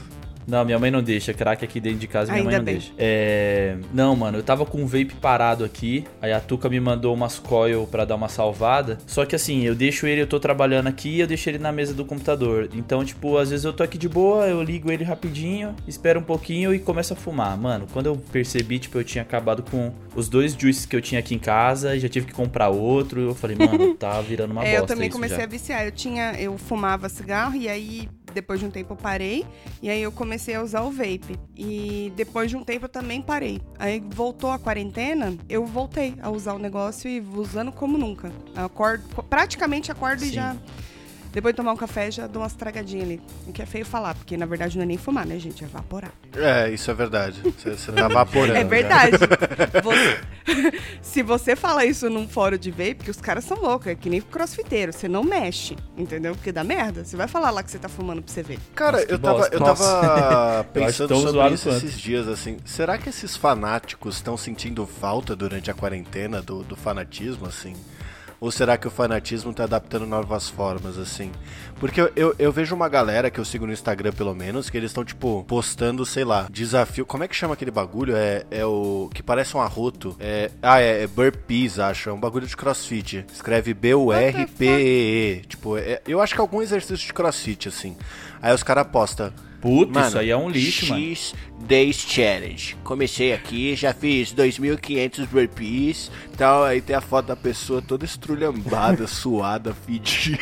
[0.48, 1.34] Não, minha mãe não deixa.
[1.34, 2.76] Crack aqui dentro de casa, minha mãe Ainda não bem.
[2.76, 2.92] deixa.
[2.98, 3.78] É...
[3.94, 6.06] Não, mano, eu tava com o vape parado aqui.
[6.22, 8.98] Aí a Tuca me mandou umas coil pra dar uma salvada.
[9.08, 11.94] Só que assim, eu deixo ele, eu tô trabalhando aqui, eu deixo ele na mesa
[11.94, 12.70] do computador.
[12.74, 16.24] Então, tipo, às vezes eu tô aqui de boa, eu ligo ele rapidinho, espero um
[16.24, 17.58] pouquinho e começo a fumar.
[17.58, 21.20] Mano, quando eu percebi, tipo, eu tinha acabado com os dois juices que eu tinha
[21.20, 23.20] aqui em casa e já tive que comprar outro.
[23.22, 25.44] Eu falei, mano, tá virando uma É, bosta eu também comecei já.
[25.44, 25.86] a viciar.
[25.86, 29.46] Eu tinha, eu fumava cigarro e aí depois de um tempo eu parei
[29.82, 31.40] e aí eu comecei a usar o vape.
[31.56, 33.62] E depois de um tempo eu também parei.
[33.80, 38.32] Aí voltou a quarentena, eu voltei a usar o negócio e usando como nunca.
[38.56, 40.34] Eu Acordo, praticamente acordo e Sim.
[40.34, 40.56] já
[41.36, 43.22] depois de tomar um café já dou umas tragadinhas ali.
[43.46, 45.64] O que é feio falar, porque na verdade não é nem fumar, né, gente?
[45.64, 46.12] É evaporar.
[46.36, 47.42] É, isso é verdade.
[47.44, 48.54] Você, tá vaporando.
[48.58, 48.68] É já.
[48.68, 49.18] verdade.
[49.84, 50.20] Você-
[51.02, 54.10] se você fala isso num fórum de vape, que os caras são loucos, é que
[54.10, 56.36] nem crossfiteiro, você não mexe, entendeu?
[56.36, 57.04] Porque dá merda.
[57.04, 58.60] Você vai falar lá que você tá fumando pra você ver.
[58.74, 59.56] Cara, Nossa, que eu tava, bosta.
[59.56, 61.78] eu tava Eu pensando tão sobre isso quanto.
[61.86, 62.58] esses dias, assim.
[62.64, 67.76] Será que esses fanáticos estão sentindo falta durante a quarentena do, do fanatismo, assim?
[68.40, 71.32] Ou será que o fanatismo tá adaptando novas formas, assim?
[71.80, 74.78] Porque eu, eu, eu vejo uma galera que eu sigo no Instagram, pelo menos, que
[74.78, 77.06] eles estão, tipo, postando, sei lá, desafio.
[77.06, 78.16] Como é que chama aquele bagulho?
[78.16, 79.10] É, é o.
[79.14, 80.16] que parece um arroto.
[80.20, 82.10] É, ah, é, é burpees, acho.
[82.10, 83.26] É um bagulho de crossfit.
[83.34, 85.42] Escreve B-U-R-P-E-E.
[85.48, 87.98] Tipo, é- eu acho que é algum exercício de crossfit, assim.
[88.42, 89.32] Aí os caras postam.
[89.66, 91.04] Puta, Mano, isso aí é um lixo, mano.
[91.04, 92.78] X Days Challenge.
[92.84, 99.08] Comecei aqui, já fiz 2.500 burpees, tal, aí tem a foto da pessoa toda estrulhambada,
[99.10, 100.38] suada, fedida.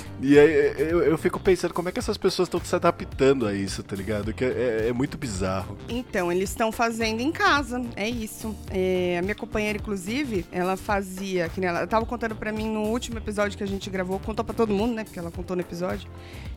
[0.22, 3.54] E aí eu, eu fico pensando como é que essas pessoas estão se adaptando a
[3.54, 4.34] isso, tá ligado?
[4.34, 5.78] Que é, é muito bizarro.
[5.88, 8.54] Então, eles estão fazendo em casa, é isso.
[8.70, 12.82] É, a minha companheira, inclusive, ela fazia, que ela, ela tava contando pra mim no
[12.82, 15.62] último episódio que a gente gravou, contou pra todo mundo, né, porque ela contou no
[15.62, 16.06] episódio,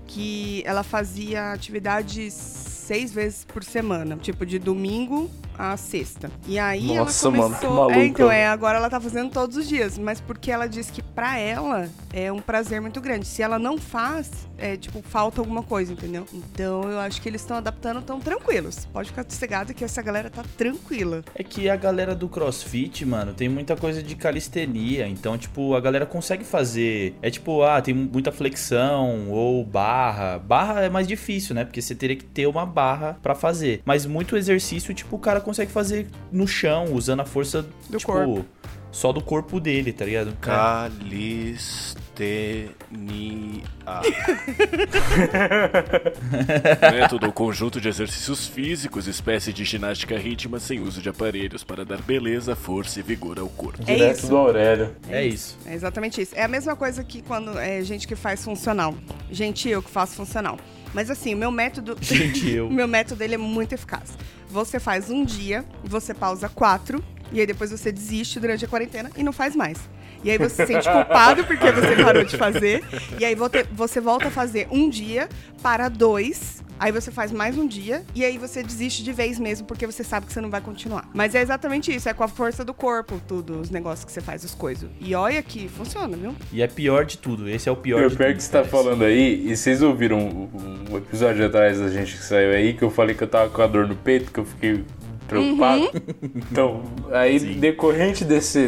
[0.06, 6.32] que ela fazia atividades seis vezes por semana, tipo de domingo a sexta.
[6.48, 7.70] E aí Nossa, ela mano, começou...
[7.70, 8.00] que maluca.
[8.00, 11.02] É, então, é, agora ela tá fazendo todos os dias, mas porque ela disse que
[11.02, 13.26] pra ela é um prazer muito grande.
[13.26, 16.26] Se ela não faz, é tipo, falta alguma coisa, entendeu?
[16.32, 18.86] Então eu acho que eles estão adaptando, tão tranquilos.
[18.86, 21.24] Pode ficar sossegado que essa galera tá tranquila.
[21.34, 25.08] É que a galera do CrossFit, mano, tem muita coisa de calistenia.
[25.08, 27.16] Então, tipo, a galera consegue fazer.
[27.22, 30.38] É tipo, ah, tem muita flexão ou barra.
[30.38, 31.66] Barra é mais difícil, né?
[31.66, 33.82] Porque você teria que ter uma barra pra fazer.
[33.84, 38.12] Mas muito exercício, tipo, o cara consegue fazer no chão, usando a força Do tipo,
[38.12, 38.46] corpo.
[38.92, 40.38] Só do corpo dele, tá ligado?
[42.14, 43.64] Calistenia.
[46.92, 52.02] Método conjunto de exercícios físicos, espécie de ginástica rítmica sem uso de aparelhos para dar
[52.02, 53.82] beleza, força e vigor ao corpo.
[53.88, 54.28] É Direto isso.
[54.28, 54.96] do Aurélio.
[55.10, 55.58] É isso.
[55.66, 56.36] É exatamente isso.
[56.36, 58.96] É a mesma coisa que quando é gente que faz funcional.
[59.32, 60.58] Gente, eu que faço funcional.
[60.94, 61.98] Mas assim, o meu método.
[62.02, 62.68] Gente, eu.
[62.68, 64.16] o meu método ele é muito eficaz.
[64.50, 69.10] Você faz um dia, você pausa quatro, e aí depois você desiste durante a quarentena
[69.18, 69.80] e não faz mais.
[70.24, 72.84] E aí você se sente culpado porque você parou de fazer.
[73.20, 73.36] E aí
[73.72, 75.28] você volta a fazer um dia
[75.62, 76.64] para dois.
[76.80, 80.04] Aí você faz mais um dia e aí você desiste de vez mesmo, porque você
[80.04, 81.08] sabe que você não vai continuar.
[81.14, 84.20] Mas é exatamente isso, é com a força do corpo, tudo, os negócios que você
[84.20, 84.90] faz, as coisas.
[85.00, 86.36] E olha que funciona, viu?
[86.52, 87.48] E é pior de tudo.
[87.48, 88.38] Esse é o pior Pior, de pior tudo.
[88.38, 90.50] que você tá falando aí, e vocês ouviram um,
[90.92, 93.62] um episódio atrás da gente que saiu aí, que eu falei que eu tava com
[93.62, 94.84] a dor no peito, que eu fiquei
[95.34, 95.92] preocupado.
[96.52, 98.68] Então, aí, decorrente desse,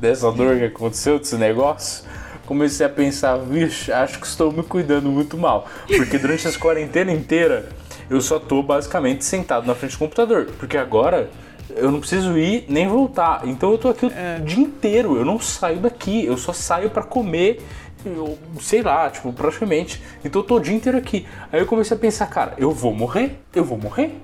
[0.00, 2.04] dessa dor que aconteceu, desse negócio,
[2.46, 5.68] comecei a pensar, vixe, acho que estou me cuidando muito mal.
[5.86, 7.68] Porque durante essa quarentena inteira,
[8.08, 10.46] eu só tô basicamente sentado na frente do computador.
[10.58, 11.28] Porque agora
[11.74, 13.42] eu não preciso ir nem voltar.
[13.44, 14.10] Então eu tô aqui o
[14.44, 17.60] dia inteiro, eu não saio daqui, eu só saio pra comer.
[18.04, 20.00] Eu, sei lá, tipo, praticamente.
[20.24, 21.26] Então eu tô o dia inteiro aqui.
[21.52, 23.40] Aí eu comecei a pensar, cara, eu vou morrer?
[23.52, 24.16] Eu vou morrer?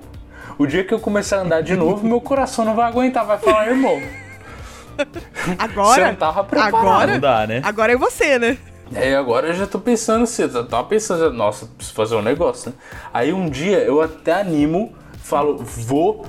[0.57, 3.37] O dia que eu começar a andar de novo, meu coração não vai aguentar, vai
[3.37, 4.01] falar, irmão.
[5.57, 5.95] Agora.
[5.95, 6.75] Você não tava preparado.
[6.75, 7.19] Agora.
[7.19, 7.61] Dá, né?
[7.63, 8.57] Agora é você, né?
[8.93, 12.69] É, agora eu já tô pensando assim, eu tava pensando, nossa, preciso fazer um negócio,
[12.69, 12.75] né?
[13.13, 16.25] Aí um dia eu até animo, falo, vou,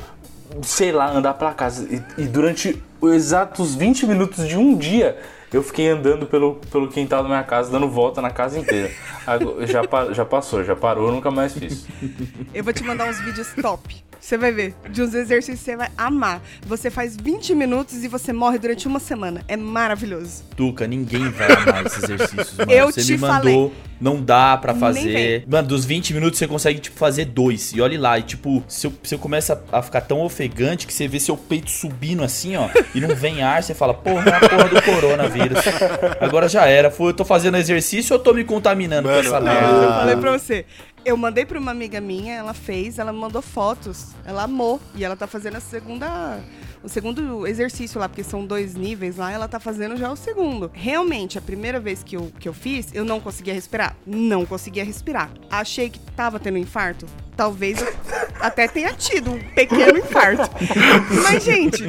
[0.62, 1.86] sei lá, andar pra casa.
[1.92, 5.18] E, e durante os exatos 20 minutos de um dia,
[5.52, 8.90] eu fiquei andando pelo, pelo quintal da minha casa, dando volta na casa inteira.
[9.26, 9.82] Agora, já,
[10.12, 11.86] já passou, já parou, eu nunca mais fiz.
[12.54, 14.02] Eu vou te mandar uns vídeos top.
[14.24, 14.74] Você vai ver.
[14.88, 16.40] De uns exercícios você vai amar.
[16.66, 19.42] Você faz 20 minutos e você morre durante uma semana.
[19.46, 20.44] É maravilhoso.
[20.56, 22.72] Tuca, ninguém vai amar esses exercícios, mano.
[22.72, 23.72] Eu você te me mandou, falei.
[24.00, 25.44] não dá pra Nem fazer.
[25.46, 27.74] Mano, dos 20 minutos você consegue, tipo, fazer dois.
[27.74, 30.94] E olhe lá, e tipo, se eu, se eu começa a ficar tão ofegante que
[30.94, 34.36] você vê seu peito subindo assim, ó, e não vem ar, você fala, porra, é
[34.36, 35.58] a porra do coronavírus.
[36.18, 36.90] Agora já era.
[36.90, 39.84] Foi, eu tô fazendo exercício ou eu tô me contaminando Mano, com essa ah, merda?
[39.84, 40.64] Eu falei pra você.
[41.04, 44.14] Eu mandei pra uma amiga minha, ela fez, ela mandou fotos.
[44.24, 44.80] Ela amou.
[44.94, 46.40] E ela tá fazendo a segunda.
[46.82, 50.70] O segundo exercício lá, porque são dois níveis lá, ela tá fazendo já o segundo.
[50.72, 53.94] Realmente, a primeira vez que eu, que eu fiz, eu não conseguia respirar.
[54.06, 55.30] Não conseguia respirar.
[55.50, 57.04] Achei que tava tendo infarto.
[57.36, 57.92] Talvez eu
[58.40, 60.48] até tenha tido um pequeno infarto.
[61.22, 61.84] Mas, gente,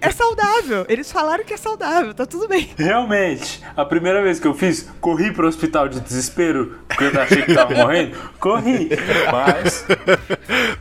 [0.00, 0.84] é saudável.
[0.88, 2.70] Eles falaram que é saudável, tá tudo bem.
[2.76, 7.42] Realmente, a primeira vez que eu fiz, corri pro hospital de desespero, porque eu achei
[7.42, 8.88] que tava morrendo, corri.
[9.30, 9.84] Mas,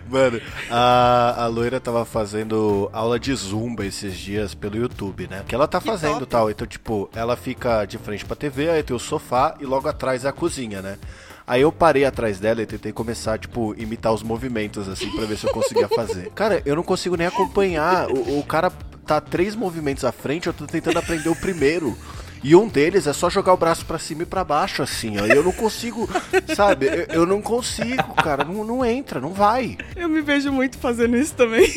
[0.09, 0.41] Mano,
[0.71, 5.43] a, a loira tava fazendo aula de zumba esses dias pelo YouTube, né?
[5.47, 6.27] Que ela tá fazendo top.
[6.31, 6.49] tal.
[6.49, 10.25] Então, tipo, ela fica de frente pra TV, aí tem o sofá e logo atrás
[10.25, 10.97] é a cozinha, né?
[11.49, 15.35] Aí eu parei atrás dela e tentei começar, tipo, imitar os movimentos, assim, pra ver
[15.35, 16.29] se eu conseguia fazer.
[16.35, 18.07] Cara, eu não consigo nem acompanhar.
[18.11, 18.71] O, o cara
[19.03, 21.97] tá três movimentos à frente, eu tô tentando aprender o primeiro.
[22.43, 25.25] E um deles é só jogar o braço pra cima e pra baixo, assim, ó.
[25.25, 26.09] E eu não consigo,
[26.55, 26.87] sabe?
[26.87, 28.43] Eu, eu não consigo, cara.
[28.43, 29.77] Não, não entra, não vai.
[29.95, 31.69] Eu me vejo muito fazendo isso também.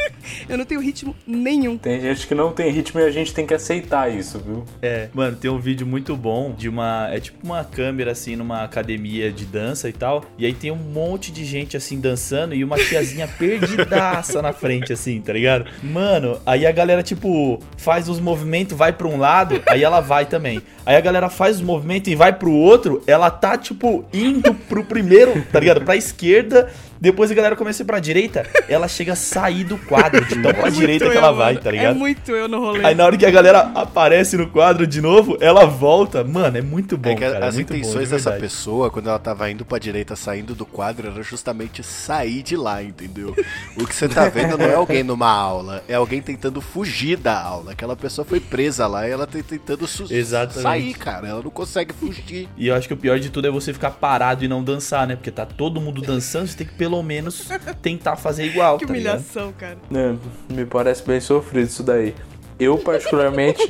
[0.48, 1.76] eu não tenho ritmo nenhum.
[1.78, 4.64] tem gente que não tem ritmo e a gente tem que aceitar isso, viu?
[4.82, 7.08] É, mano, tem um vídeo muito bom de uma.
[7.10, 10.24] É tipo uma câmera assim numa academia de dança e tal.
[10.38, 14.92] E aí tem um monte de gente assim dançando e uma tiazinha perdidaça na frente,
[14.92, 15.66] assim, tá ligado?
[15.82, 20.26] Mano, aí a galera, tipo, faz os movimentos, vai pra um lado, aí ela vai
[20.26, 20.60] também.
[20.84, 24.82] Aí a galera faz os movimentos e vai pro outro, ela tá, tipo, indo pro
[24.82, 25.82] primeiro, tá ligado?
[25.82, 26.68] Pra esquerda.
[27.00, 30.40] Depois a galera começa a ir pra direita, ela chega a sair do quadro de
[30.42, 31.64] tão pra É direita que eu, ela vai, mano.
[31.64, 31.96] tá ligado?
[31.96, 32.84] É muito eu no rolê.
[32.84, 36.22] Aí na hora que a galera aparece no quadro de novo, ela volta.
[36.22, 37.46] Mano, é muito bom, é que cara.
[37.46, 40.54] as é muito bom, intenções de dessa pessoa, quando ela tava indo pra direita, saindo
[40.54, 43.34] do quadro, era justamente sair de lá, entendeu?
[43.76, 47.40] O que você tá vendo não é alguém numa aula, é alguém tentando fugir da
[47.40, 47.72] aula.
[47.72, 50.62] Aquela pessoa foi presa lá e ela tá tentando Exatamente.
[50.62, 51.28] sair, cara.
[51.28, 52.48] Ela não consegue fugir.
[52.56, 55.06] E eu acho que o pior de tudo é você ficar parado e não dançar,
[55.06, 55.16] né?
[55.16, 57.46] Porque tá todo mundo dançando, você tem que pelo menos
[57.80, 59.14] tentar fazer igual, Que tá ligado?
[59.18, 59.78] humilhação, cara.
[59.94, 62.16] É, me parece bem sofrido isso daí.
[62.58, 63.62] Eu, particularmente,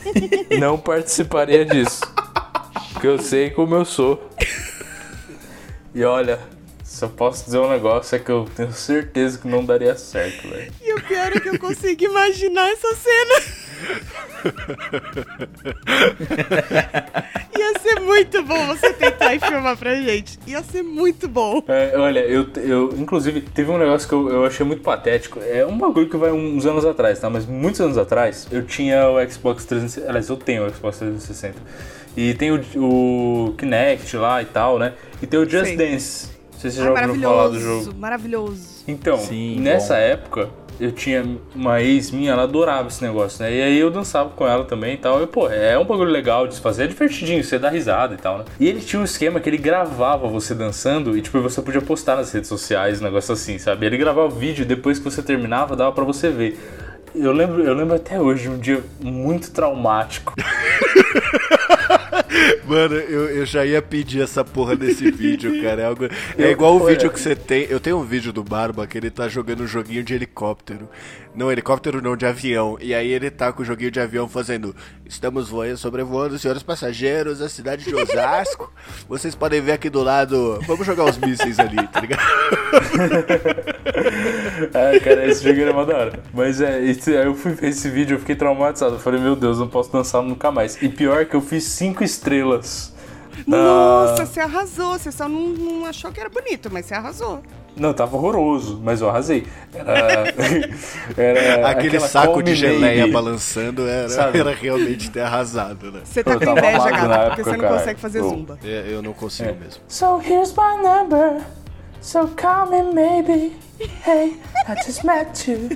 [0.58, 2.00] não participaria disso.
[2.94, 4.30] Porque eu sei como eu sou.
[5.94, 6.40] E olha,
[6.82, 10.72] só posso dizer um negócio, é que eu tenho certeza que não daria certo, velho.
[10.82, 13.42] E o pior é que eu consigo imaginar essa cena.
[17.56, 20.38] Ia ser muito bom você tentar e filmar pra gente.
[20.46, 21.62] Ia ser muito bom.
[21.68, 22.94] É, olha, eu, eu.
[22.98, 25.40] Inclusive, teve um negócio que eu, eu achei muito patético.
[25.40, 27.30] É um bagulho que vai uns anos atrás, tá?
[27.30, 30.08] Mas muitos anos atrás, eu tinha o Xbox 360.
[30.08, 31.54] Aliás, eu tenho o Xbox 360.
[32.16, 34.92] E tem o, o Kinect lá e tal, né?
[35.22, 35.76] E tem o Just Sei.
[35.76, 36.28] Dance.
[36.52, 37.94] Não sei se vocês Ai, já ouviram falar do jogo.
[37.96, 38.74] maravilhoso.
[38.86, 40.00] Então, Sim, nessa bom.
[40.00, 40.48] época,
[40.80, 43.54] eu tinha uma ex minha, ela adorava esse negócio, né?
[43.54, 45.22] E aí eu dançava com ela também e tal.
[45.22, 48.16] E, pô, é um bagulho legal de se fazer, é divertidinho, você dá risada e
[48.16, 48.44] tal, né?
[48.58, 52.16] E ele tinha um esquema que ele gravava você dançando e, tipo, você podia postar
[52.16, 53.86] nas redes sociais, um negócio assim, sabe?
[53.86, 56.58] Ele gravava o vídeo depois que você terminava, dava pra você ver.
[57.14, 60.34] Eu lembro, eu lembro até hoje um dia muito traumático.
[62.66, 65.82] Mano, eu, eu já ia pedir essa porra desse vídeo, cara.
[65.82, 67.66] É, algo- é igual o vídeo que você tem.
[67.68, 70.88] Eu tenho um vídeo do Barba que ele tá jogando um joguinho de helicóptero.
[71.34, 72.76] Não, helicóptero não, de avião.
[72.80, 74.74] E aí ele tá com o joguinho de avião fazendo.
[75.04, 78.72] Estamos voando, sobrevoando, senhores passageiros, a cidade de Osasco.
[79.08, 80.60] Vocês podem ver aqui do lado.
[80.66, 82.22] Vamos jogar os mísseis ali, tá ligado?
[84.74, 86.22] É, cara, esse jogo era uma da hora.
[86.32, 88.94] Mas é, esse- aí eu fui ver esse vídeo, eu fiquei traumatizado.
[88.94, 90.80] Eu falei, meu Deus, não posso dançar nunca mais.
[90.82, 92.92] E pior que eu fiz cinco estrelas.
[93.46, 94.98] Nossa, Ah, você arrasou.
[94.98, 97.42] Você só não, não achou que era bonito, mas você arrasou.
[97.76, 99.46] Não, tava horroroso, mas eu arrasei.
[99.74, 100.24] Era.
[101.16, 104.38] era Aquele saco de geleia balançando era, Sabe?
[104.38, 106.00] era realmente ter arrasado, né?
[106.04, 107.78] Você tá Eu com inveja, gata, porque época, você não cara.
[107.78, 108.58] consegue fazer Eu- zumba.
[108.64, 109.52] É, eu não consigo É.
[109.52, 109.82] mesmo.
[109.88, 111.40] So here's my number.
[112.00, 113.56] So call me maybe.
[114.06, 114.36] Hey,
[114.68, 115.68] I just met you.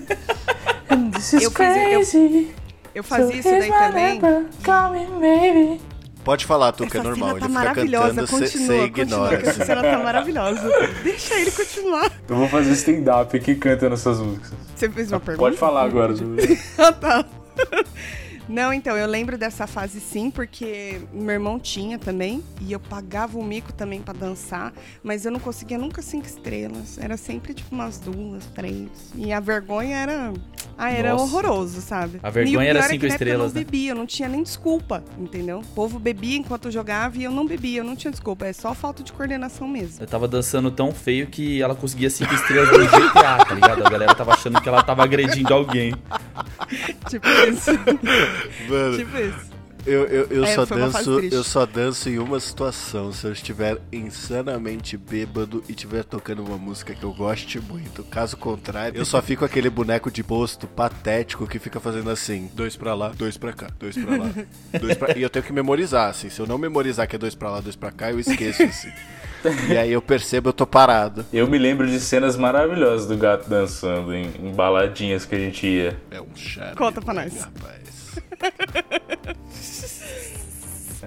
[0.91, 2.55] And this is Eu fiz- eu- crazy.
[2.95, 4.15] Eu fazia so isso here's daí my também.
[4.15, 4.45] number.
[4.65, 5.81] Call me maybe.
[6.29, 7.39] Pode falar, tu, que é Essa normal.
[7.39, 9.37] cena tá Ele fica cantando, você continua, você continua, ignora.
[9.39, 9.65] que essa assim.
[9.65, 10.73] cena tá maravilhosa.
[11.03, 12.13] Deixa ele continuar.
[12.29, 14.53] Eu vou fazer stand-up aqui cantando essas músicas.
[14.77, 15.39] Você fez uma pergunta?
[15.39, 16.13] Pode falar agora.
[16.77, 17.25] Ah, tá.
[18.49, 23.39] Não, então, eu lembro dessa fase sim, porque meu irmão tinha também, e eu pagava
[23.39, 26.99] o mico também pra dançar, mas eu não conseguia nunca cinco estrelas.
[26.99, 28.89] Era sempre tipo umas duas, três.
[29.15, 30.33] E a vergonha era.
[30.81, 31.25] Ah, era Nossa.
[31.25, 32.21] horroroso, sabe?
[32.23, 33.65] A vergonha era é cinco que na época estrelas, Eu não né?
[33.65, 35.59] bebia, eu não tinha nem desculpa, entendeu?
[35.59, 38.47] O povo bebia enquanto eu jogava e eu não bebia, eu não tinha desculpa.
[38.47, 40.01] É só falta de coordenação mesmo.
[40.01, 43.85] Eu tava dançando tão feio que ela conseguia cinco estrelas no GTA, tá ligado?
[43.85, 45.93] A galera tava achando que ela tava agredindo alguém.
[47.09, 47.71] Tipo isso.
[48.69, 49.51] Mano, tipo isso.
[49.87, 53.79] eu, eu, eu É, só danço, eu só danço em uma situação, se eu estiver
[53.93, 58.03] insanamente bêbado e estiver tocando uma música que eu goste muito.
[58.05, 62.77] Caso contrário, eu só fico aquele boneco de posto patético que fica fazendo assim, dois
[62.77, 64.31] pra lá, dois pra cá, dois pra lá,
[64.81, 65.17] dois pra...
[65.17, 67.61] E eu tenho que memorizar, assim, se eu não memorizar que é dois pra lá,
[67.61, 68.93] dois pra cá, eu esqueço, assim.
[69.71, 71.25] E aí eu percebo, eu tô parado.
[71.33, 75.65] Eu me lembro de cenas maravilhosas do gato dançando em, em baladinhas que a gente
[75.65, 75.97] ia.
[76.11, 76.75] É um charme.
[76.75, 77.41] Conta pra nós.
[77.41, 77.79] Rapaz.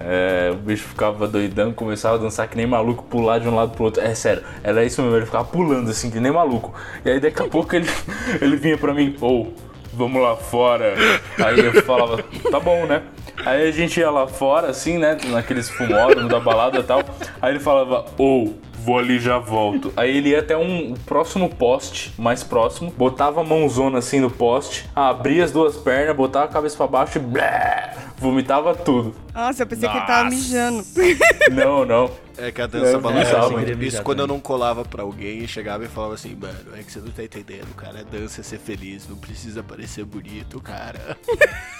[0.04, 3.72] É, o bicho ficava doidão, começava a dançar que nem maluco, pular de um lado
[3.72, 4.02] pro outro.
[4.02, 6.74] É sério, era isso mesmo, ele ficava pulando assim, que nem maluco.
[7.04, 7.88] E aí daqui a pouco ele,
[8.40, 9.54] ele vinha pra mim, ou,
[9.92, 10.94] vamos lá fora.
[11.38, 13.02] Aí eu falava, tá bom, né?
[13.44, 15.16] Aí a gente ia lá fora, assim, né?
[15.26, 17.02] Naqueles fumódromos da balada e tal.
[17.40, 19.92] Aí ele falava, ou, vou ali e já volto.
[19.96, 24.88] Aí ele ia até um próximo poste, mais próximo, botava a mãozona assim no poste,
[24.94, 29.14] abria as duas pernas, botava a cabeça pra baixo e blé, vomitava tudo.
[29.34, 30.36] Nossa, eu pensei que ele tava Nossa.
[30.36, 30.84] mijando.
[31.52, 32.10] Não, não.
[32.36, 35.38] É que a dança É, balançava é, mijar Isso quando eu não colava pra alguém
[35.38, 38.04] e chegava e falava assim, mano, é que você não tá entendendo, cara.
[38.04, 41.16] Dança é ser feliz, não precisa parecer bonito, cara.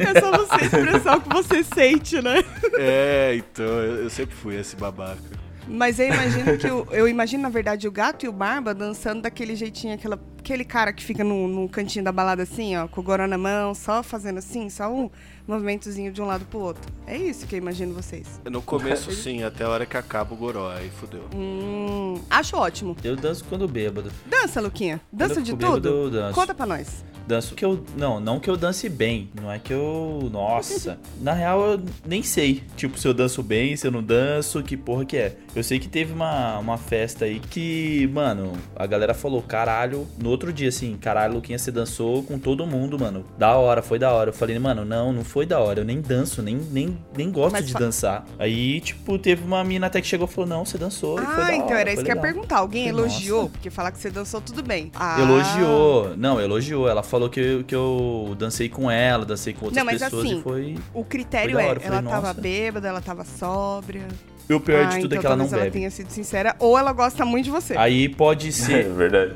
[0.00, 2.42] É só você expressar o que você sente, né?
[2.76, 5.22] É, então, eu sempre fui esse babaca.
[5.68, 9.22] Mas eu imagino que o, eu imagino, na verdade, o gato e o Barba dançando
[9.22, 13.02] daquele jeitinho, aquela, aquele cara que fica no, no cantinho da balada assim, ó, com
[13.02, 15.10] o goró na mão, só fazendo assim, só um
[15.46, 16.90] movimentozinho de um lado pro outro.
[17.06, 18.40] É isso que eu imagino vocês.
[18.50, 21.24] No começo, sim, até a hora que acaba o goró, aí fudeu.
[21.34, 22.96] Hum, acho ótimo.
[23.04, 24.10] Eu danço quando bêbado.
[24.26, 25.00] Dança, Luquinha.
[25.12, 25.88] Dança Quando de fico bêbado, tudo?
[25.88, 26.34] eu danço.
[26.34, 27.04] Conta pra nós.
[27.26, 27.84] Danço que eu.
[27.94, 29.28] Não, não que eu dance bem.
[29.34, 30.30] Não é que eu.
[30.32, 30.98] Nossa.
[31.20, 32.62] Na real, eu nem sei.
[32.74, 35.36] Tipo, se eu danço bem, se eu não danço, que porra que é.
[35.54, 40.30] Eu sei que teve uma, uma festa aí que, mano, a galera falou, caralho, no
[40.38, 43.24] outro dia, assim, caralho, Luquinha, você dançou com todo mundo, mano.
[43.36, 44.30] Da hora, foi da hora.
[44.30, 45.80] Eu falei, mano, não, não foi da hora.
[45.80, 48.24] Eu nem danço, nem, nem, nem gosto Mas de fa- dançar.
[48.38, 51.20] Aí, tipo, teve uma mina até que chegou e falou, não, você dançou.
[51.20, 52.58] e foi da Ah, então hora, era isso que eu ia perguntar.
[52.58, 53.38] Alguém Falei, elogiou?
[53.42, 54.90] "Nossa." Porque falar que você dançou tudo bem.
[54.94, 55.20] Ah.
[55.20, 56.16] Elogiou.
[56.16, 56.88] Não, elogiou.
[56.88, 60.24] Ela falou que eu, que eu dancei com ela, dancei com outras Não, mas pessoas
[60.24, 60.74] assim, e foi.
[60.94, 64.06] O critério Foi da é, falei, ela tava "Nossa." bêbada, ela tava sóbria.
[64.48, 65.72] E o pior ah, de tudo então é que ela não talvez ela bebe.
[65.78, 67.76] tenha sido sincera, ou ela gosta muito de você.
[67.76, 68.88] Aí pode É ser.
[68.94, 69.34] verdade.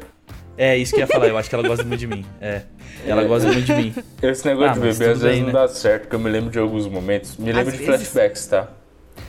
[0.57, 1.29] É, isso que eu ia falar.
[1.29, 2.25] Eu acho que ela gosta muito de mim.
[2.41, 2.63] É.
[3.07, 3.95] Ela gosta muito de mim.
[4.23, 5.53] Esse negócio Ah, de beber às vezes bem, não né?
[5.55, 7.37] dá certo, porque eu me lembro de alguns momentos.
[7.37, 7.87] Me lembro de vezes?
[8.09, 8.69] flashbacks, tá?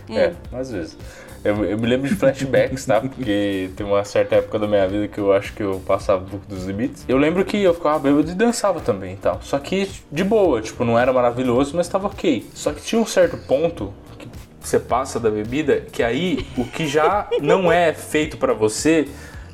[0.09, 0.17] Hum.
[0.17, 0.97] É, às vezes.
[1.43, 3.01] Eu, eu me lembro de flashbacks, tá?
[3.01, 6.27] Porque tem uma certa época da minha vida que eu acho que eu passava um
[6.27, 7.03] pouco dos limites.
[7.07, 9.39] Eu lembro que eu ficava bêbado e dançava também e tal.
[9.41, 12.47] Só que de boa, tipo, não era maravilhoso, mas tava ok.
[12.53, 14.27] Só que tinha um certo ponto que
[14.61, 19.07] você passa da bebida que aí o que já não é feito pra você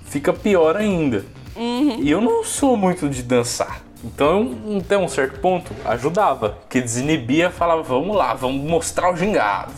[0.06, 1.24] fica pior ainda.
[1.60, 3.82] E eu não sou muito de dançar.
[4.04, 6.58] Então, até um certo ponto, ajudava.
[6.70, 9.74] Que desinibia, falava, vamos lá, vamos mostrar o gingado.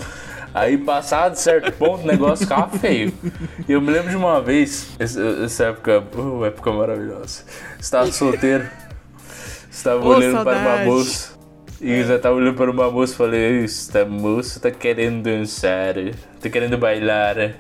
[0.54, 3.14] Aí, passado certo ponto, o negócio ficava feio.
[3.68, 7.46] E eu me lembro de uma vez, essa, época, uh, época maravilhosa.
[7.80, 8.70] Estava solteiro,
[9.72, 10.90] estava Ô, olhando para uma saudade.
[10.90, 11.42] moça.
[11.80, 15.96] E eu já estava olhando para uma moça e falei, esta moça tá querendo dançar,
[16.40, 17.56] tá querendo bailar.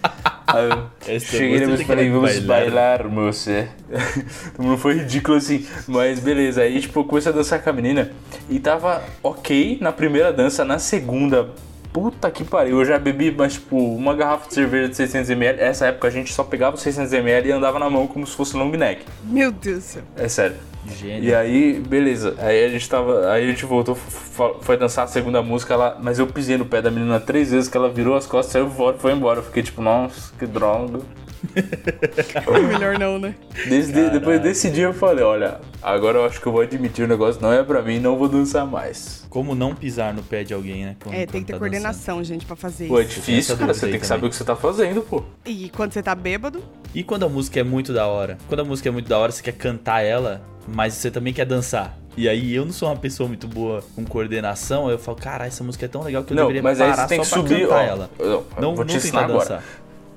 [1.20, 3.68] Cheguei e falei, vamos bailar." bailar, moça.
[4.58, 6.62] Não foi ridículo assim, mas beleza.
[6.62, 8.10] Aí, tipo, eu comecei a dançar com a menina
[8.48, 11.50] e tava ok na primeira dança, na segunda.
[11.92, 15.58] Puta que pariu, eu já bebi, mas tipo, uma garrafa de cerveja de 600ml.
[15.58, 18.70] Essa época a gente só pegava 600ml e andava na mão como se fosse long
[18.70, 19.04] neck.
[19.22, 20.02] Meu Deus do céu.
[20.16, 20.56] É sério.
[20.98, 21.24] Gênio.
[21.24, 22.34] E aí, beleza.
[22.38, 23.30] Aí a gente tava.
[23.32, 26.82] Aí a gente voltou, foi dançar a segunda música lá, mas eu pisei no pé
[26.82, 29.38] da menina três vezes que ela virou as costas, saiu fora e foi embora.
[29.40, 31.00] Eu fiquei tipo, nossa, que droga.
[32.68, 33.34] Melhor não, né?
[33.68, 37.08] Desde, depois desse dia eu falei, olha, agora eu acho que eu vou admitir o
[37.08, 39.26] negócio não é pra mim, não vou dançar mais.
[39.28, 40.96] Como não pisar no pé de alguém, né?
[41.02, 43.14] quando- É, tem que ter tá coordenação, gente, pra fazer Pô, é isso.
[43.16, 44.08] difícil, essa cara, dúvida você tem que também.
[44.08, 45.22] saber o que você tá fazendo, pô.
[45.44, 46.74] E quando você tá bêbado, dançando.
[46.94, 48.38] E quando a música é muito da hora?
[48.48, 51.44] Quando a música é muito da hora, você quer cantar ela, mas você também quer
[51.46, 51.96] dançar.
[52.16, 55.64] E aí eu não sou uma pessoa muito boa com coordenação, eu falo, cara, essa
[55.64, 57.68] música é tão legal que eu não, deveria mas aí parar você tem que subir,
[57.68, 57.76] ó.
[57.78, 58.10] ela.
[58.18, 59.48] eu Não, vou não te ensinar tentar agora.
[59.48, 59.64] dançar.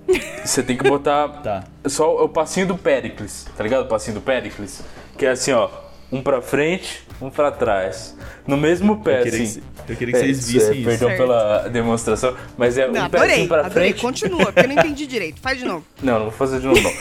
[0.46, 1.64] Você tem que botar Tá.
[1.88, 3.82] só o passinho do Pericles, tá ligado?
[3.84, 4.82] O passinho do Pericles,
[5.18, 5.68] que é assim, ó,
[6.12, 8.16] um pra frente, um pra trás.
[8.48, 9.62] No mesmo pé, Eu queria, assim.
[9.86, 10.86] que, eu queria que vocês É, vissem é, isso.
[10.90, 11.18] Perdão Certo.
[11.20, 13.90] pela demonstração, mas é não, um pezinho adorei, pra adorei.
[13.90, 14.02] frente.
[14.02, 15.42] Continua, porque eu não entendi direito.
[15.42, 15.84] Faz de novo.
[16.02, 16.92] Não, não vou fazer de novo, não.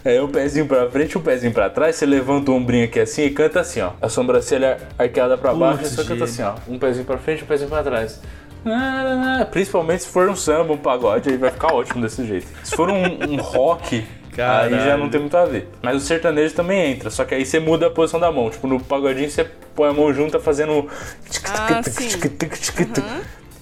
[0.04, 3.24] é um pezinho pra frente, um pezinho pra trás, você levanta o ombrinho aqui assim
[3.24, 3.90] e canta assim, ó.
[4.00, 6.54] A sobrancelha arqueada pra baixo, Putz, você canta assim, ó.
[6.68, 8.20] Um pezinho pra frente, um pezinho pra trás.
[9.50, 12.46] Principalmente se for um samba, um pagode, aí vai ficar ótimo desse jeito.
[12.64, 14.04] Se for um, um rock,
[14.36, 14.76] Caralho.
[14.76, 15.68] aí já não tem muito a ver.
[15.82, 18.50] Mas o sertanejo também entra, só que aí você muda a posição da mão.
[18.50, 20.88] Tipo, no pagodinho você põe a mão junta fazendo.
[21.44, 22.08] Ah, sim.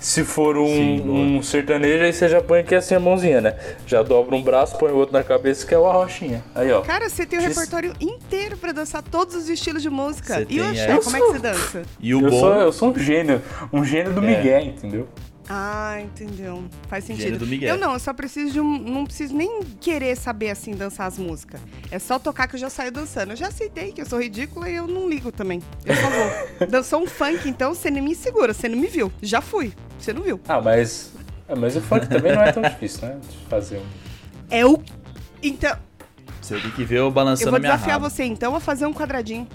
[0.01, 1.01] Se for um, Sim,
[1.39, 3.57] um sertanejo, aí você já põe aqui assim a mãozinha, né?
[3.87, 6.45] Já dobra um braço, põe o outro na cabeça, que é o arrochinha.
[6.55, 6.83] Aí, ó.
[6.83, 7.49] Cara, você tem o Isso.
[7.59, 10.35] repertório inteiro pra dançar todos os estilos de música.
[10.35, 11.83] Você e tem, o axé, como é que sou- você dança?
[11.99, 13.41] E o eu, bom, sou, eu sou um gênio,
[13.73, 14.27] um gênio do É.
[14.37, 15.09] Miguel, entendeu?
[15.49, 16.65] Ah, entendeu.
[16.89, 17.39] Faz sentido.
[17.39, 17.75] do Miguel.
[17.75, 18.79] Eu não, eu só preciso de um.
[18.79, 21.61] Não preciso nem querer saber assim dançar as músicas.
[21.91, 23.33] É só tocar que eu já saio dançando.
[23.33, 25.63] Eu já aceitei que eu sou ridícula e eu não ligo também.
[25.85, 26.69] Eu só vou.
[26.69, 29.13] Dançou um funk, então você nem me segura, você não me viu.
[29.21, 29.75] Já fui.
[29.99, 30.41] Você não viu.
[30.49, 31.13] Ah, mas.
[31.49, 33.21] ah, mas o funk também não é tão difícil, né?
[33.29, 33.85] De fazer um.
[34.51, 34.83] É o.
[35.43, 35.77] Então,
[36.41, 38.11] você tem que ver eu eu balançando vou minha desafiar raba.
[38.11, 39.47] você então a fazer um quadradinho.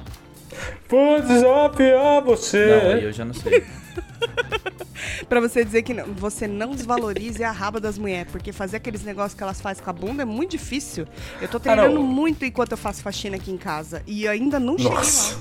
[0.88, 2.66] Vou desafiar você.
[2.66, 3.64] Não, aí eu já não sei.
[5.28, 9.04] Pra você dizer que não, você não desvalorize a raba das mulheres, porque fazer aqueles
[9.04, 11.08] negócios que elas fazem com a bunda é muito difícil.
[11.42, 12.04] Eu tô treinando não.
[12.04, 15.36] muito enquanto eu faço faxina aqui em casa e ainda não cheguei Nossa.
[15.36, 15.40] lá.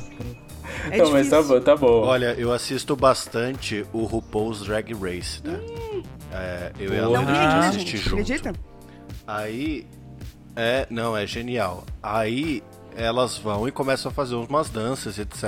[0.91, 2.03] É não, mas tá bom, tá bom.
[2.05, 5.53] Olha, eu assisto bastante o RuPaul's Drag Race, tá?
[6.33, 8.03] É, eu e a Não Laura, Não a Ah, gente acredita, assiste gente.
[8.05, 8.15] junto.
[8.21, 8.53] Acredita?
[9.27, 9.87] Aí,
[10.55, 11.85] é, não, é genial.
[12.03, 12.63] Aí
[12.99, 15.43] elas vão e começam a fazer umas danças, etc.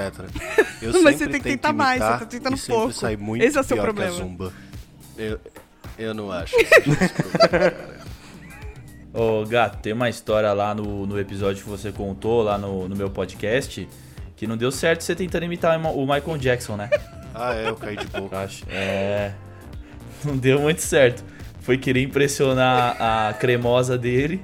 [0.81, 2.93] Eu Mas sempre você tem que tentar mais, você tá tentando e sempre pouco.
[2.93, 4.15] sai muito Esse é o seu pior que problema.
[4.15, 4.53] a zumba.
[5.19, 5.41] Eu,
[5.99, 6.55] eu não acho.
[6.57, 7.09] problema,
[7.51, 8.01] cara.
[9.13, 12.95] Ô, Gato, tem uma história lá no, no episódio que você contou, lá no, no
[12.95, 13.89] meu podcast,
[14.37, 16.89] que não deu certo você tentando imitar o Michael Jackson, né?
[17.35, 18.39] Ah, é, eu caí de boca.
[18.39, 18.65] Acho.
[18.71, 19.33] É.
[20.25, 21.25] Não deu muito certo.
[21.61, 24.41] Foi querer impressionar a cremosa dele.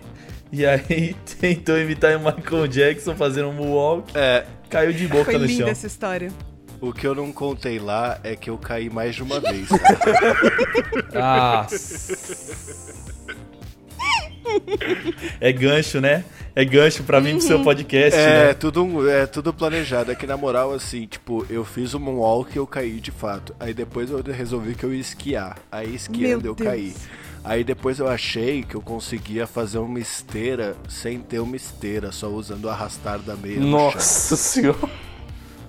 [0.53, 4.11] E aí tentou imitar o Michael Jackson fazendo um moonwalk.
[4.15, 5.69] É, Caiu de boca Foi no linda chão.
[5.69, 6.31] essa história.
[6.81, 9.69] o que eu não contei lá é que eu caí mais de uma vez.
[11.15, 11.67] Ah.
[15.41, 16.25] É gancho, né?
[16.55, 18.55] É gancho pra mim pro seu podcast, É, né?
[18.55, 20.13] tudo, é tudo planejado.
[20.13, 23.55] É que na moral, assim, tipo, eu fiz um moonwalk e eu caí de fato.
[23.59, 25.59] Aí depois eu resolvi que eu ia esquiar.
[25.71, 26.69] Aí esquiando Meu eu Deus.
[26.69, 26.95] caí.
[27.47, 32.27] Aí depois eu achei que eu conseguia fazer uma esteira sem ter uma esteira, só
[32.29, 33.69] usando o arrastar da meia no.
[33.69, 34.91] Nossa senhora.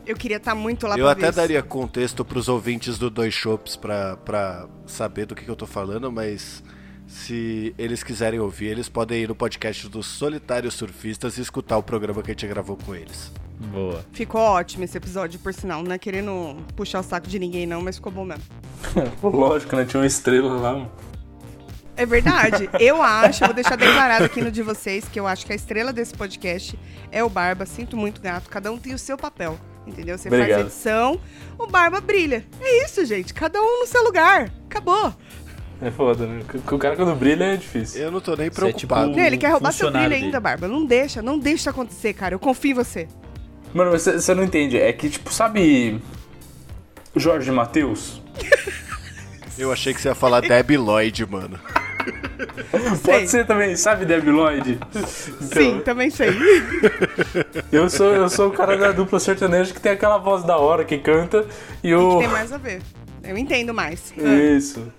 [0.06, 1.36] Eu queria estar muito lá Eu pra até ver isso.
[1.38, 5.68] daria contexto pros ouvintes do Dois Shops pra, pra saber do que, que eu tô
[5.68, 6.64] falando, mas
[7.06, 11.84] se eles quiserem ouvir, eles podem ir no podcast dos Solitários Surfistas e escutar o
[11.84, 13.32] programa que a gente gravou com eles.
[13.60, 14.04] Boa.
[14.14, 15.84] Ficou ótimo esse episódio, por sinal.
[15.84, 18.44] Não é querendo puxar o saco de ninguém, não, mas ficou bom mesmo.
[19.22, 19.86] Lógico, né?
[19.86, 20.74] Tinha uma estrela lá.
[20.74, 20.92] mano.
[21.98, 22.70] É verdade.
[22.80, 25.92] Eu acho, vou deixar declarado aqui no de vocês, que eu acho que a estrela
[25.92, 26.78] desse podcast
[27.12, 27.66] é o Barba.
[27.66, 28.50] Sinto muito, gato.
[28.50, 29.58] Cada um tem o seu papel.
[29.86, 30.18] Entendeu?
[30.18, 30.50] Você Obrigado.
[30.50, 31.20] faz edição,
[31.58, 32.46] o Barba brilha.
[32.62, 33.34] É isso, gente.
[33.34, 34.52] Cada um no seu lugar.
[34.70, 35.14] Acabou.
[35.82, 36.42] É foda, né?
[36.70, 38.02] O o cara quando brilha é difícil.
[38.02, 39.12] Eu não tô nem Você é tipo preocupado.
[39.12, 40.40] Não, ele quer roubar seu brilho ainda.
[40.40, 40.68] Barba.
[40.68, 42.36] Não deixa, não deixa isso acontecer, cara.
[42.36, 43.08] Eu confio em você.
[43.74, 44.78] Mano, mas você não entende.
[44.78, 46.02] É que, tipo, sabe.
[47.16, 48.22] Jorge Matheus?
[49.58, 51.60] Eu achei que você ia falar Debbie Lloyd, mano.
[53.04, 54.80] Pode ser também, sabe, Debbie Lloyd?
[54.94, 55.04] Então,
[55.64, 56.30] Sim, também sei.
[57.72, 60.84] Eu sou, eu sou o cara da dupla sertaneja que tem aquela voz da hora
[60.86, 61.46] que canta
[61.84, 62.20] e Que o.
[62.20, 62.82] tem mais a ver.
[63.24, 64.14] Eu entendo mais.
[64.18, 64.92] Isso.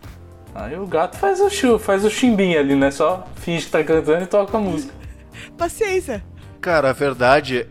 [0.54, 2.90] Aí o gato faz o chu, faz o chimbinho ali, né?
[2.90, 4.92] Só finge que tá cantando e toca a música.
[5.56, 6.22] Paciência.
[6.60, 7.66] Cara, a verdade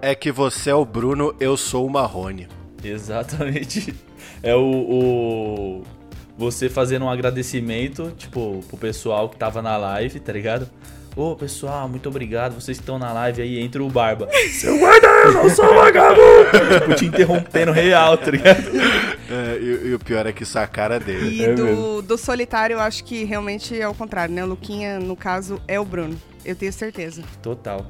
[0.00, 2.48] é que você é o Bruno, eu sou o Marrone.
[2.82, 3.94] Exatamente.
[4.42, 5.82] É o, o-
[6.38, 10.68] Você fazendo um agradecimento, tipo, pro pessoal que tava na live, tá ligado?
[11.14, 12.54] Ô, pessoal, muito obrigado.
[12.54, 14.28] Vocês que estão na live aí, entra o Barba.
[14.50, 16.22] Seu guarda, eu não sou vagabundo!
[16.80, 18.62] tipo, te interrompendo real, tá ligado?
[19.30, 21.36] É, e, e o pior é que isso é a cara dele.
[21.36, 22.02] E É do, mesmo.
[22.02, 24.42] do solitário, eu acho que realmente é o contrário, né?
[24.42, 26.16] O Luquinha, no caso, é o Bruno.
[26.46, 27.22] Eu tenho certeza.
[27.42, 27.86] Total.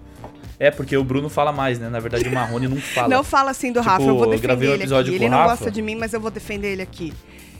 [0.59, 1.89] É, porque o Bruno fala mais, né?
[1.89, 3.09] Na verdade, o Marrone não fala.
[3.09, 5.19] Não fala assim do Tipo, Rafa, eu vou eu defender gravei um ele episódio aqui.
[5.19, 5.51] com Ele não Rafa.
[5.51, 7.13] gosta de mim, mas eu vou defender ele aqui.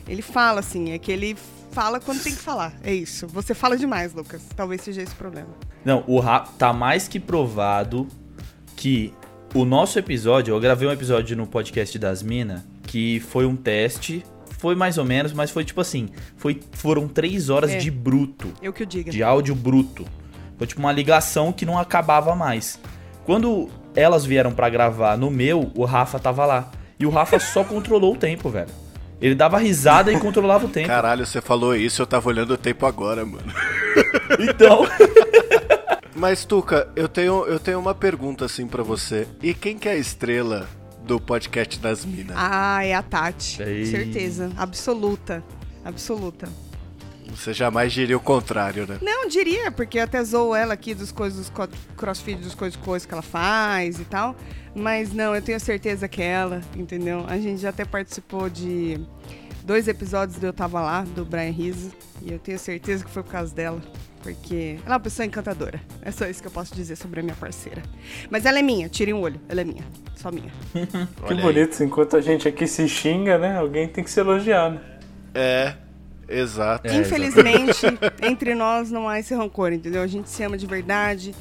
[0.09, 1.37] Ele fala assim, é que ele
[1.71, 2.73] fala quando tem que falar.
[2.83, 3.27] É isso.
[3.29, 4.43] Você fala demais, Lucas.
[4.57, 5.49] Talvez seja esse o problema.
[5.85, 8.07] Não, o Ra tá mais que provado
[8.77, 9.13] que
[9.55, 14.25] o nosso episódio, eu gravei um episódio no podcast das Minas, que foi um teste,
[14.59, 17.79] foi mais ou menos, mas foi tipo assim, foi, foram três horas É.
[17.79, 19.11] de bruto, Eu que o diga.
[19.11, 20.05] de áudio bruto.
[20.59, 22.79] Foi tipo uma ligação que não acabava mais.
[23.25, 26.71] Quando elas vieram pra gravar no meu, o Rafa tava lá.
[26.99, 28.69] E o Rafa só controlou o tempo, velho.
[29.23, 30.89] Ele dava risada e controlava o tempo.
[30.89, 33.47] Caralho, você falou isso, eu tava olhando o tempo agora, mano.
[34.41, 34.87] Então,
[36.15, 39.27] Mas, Tuca, eu tenho, eu tenho uma pergunta assim pra você.
[39.43, 40.69] E quem que é a estrela
[41.05, 42.37] do podcast das minas?
[42.39, 43.63] Ah, é a Tati.
[43.63, 43.87] Ei.
[43.87, 44.53] Certeza.
[44.57, 45.43] Absoluta.
[45.85, 46.49] Absoluta.
[47.29, 48.99] Você jamais diria o contrário, né?
[49.01, 51.53] Não, diria, porque até zoo ela aqui dos coisas dos
[51.97, 54.37] crossfit, dos coisas, coisas que ela faz e tal.
[54.75, 57.25] Mas não, eu tenho certeza que é ela, entendeu?
[57.29, 58.99] A gente já até participou de
[59.65, 61.93] dois episódios do Eu Tava Lá, do Brian Rizzo.
[62.23, 63.81] E eu tenho certeza que foi por causa dela.
[64.23, 65.81] Porque ela é uma pessoa encantadora.
[66.01, 67.83] É só isso que eu posso dizer sobre a minha parceira.
[68.31, 69.41] Mas ela é minha, tirem o olho.
[69.49, 69.85] Ela é minha.
[70.15, 70.53] Só minha.
[71.27, 73.59] Que bonito, enquanto a gente aqui se xinga, né?
[73.59, 74.81] Alguém tem que se elogiar, né?
[75.35, 75.75] É,
[76.29, 76.87] exato.
[76.87, 77.87] É, Infelizmente,
[78.23, 80.03] entre nós não há esse rancor, entendeu?
[80.03, 81.35] A gente se ama de verdade.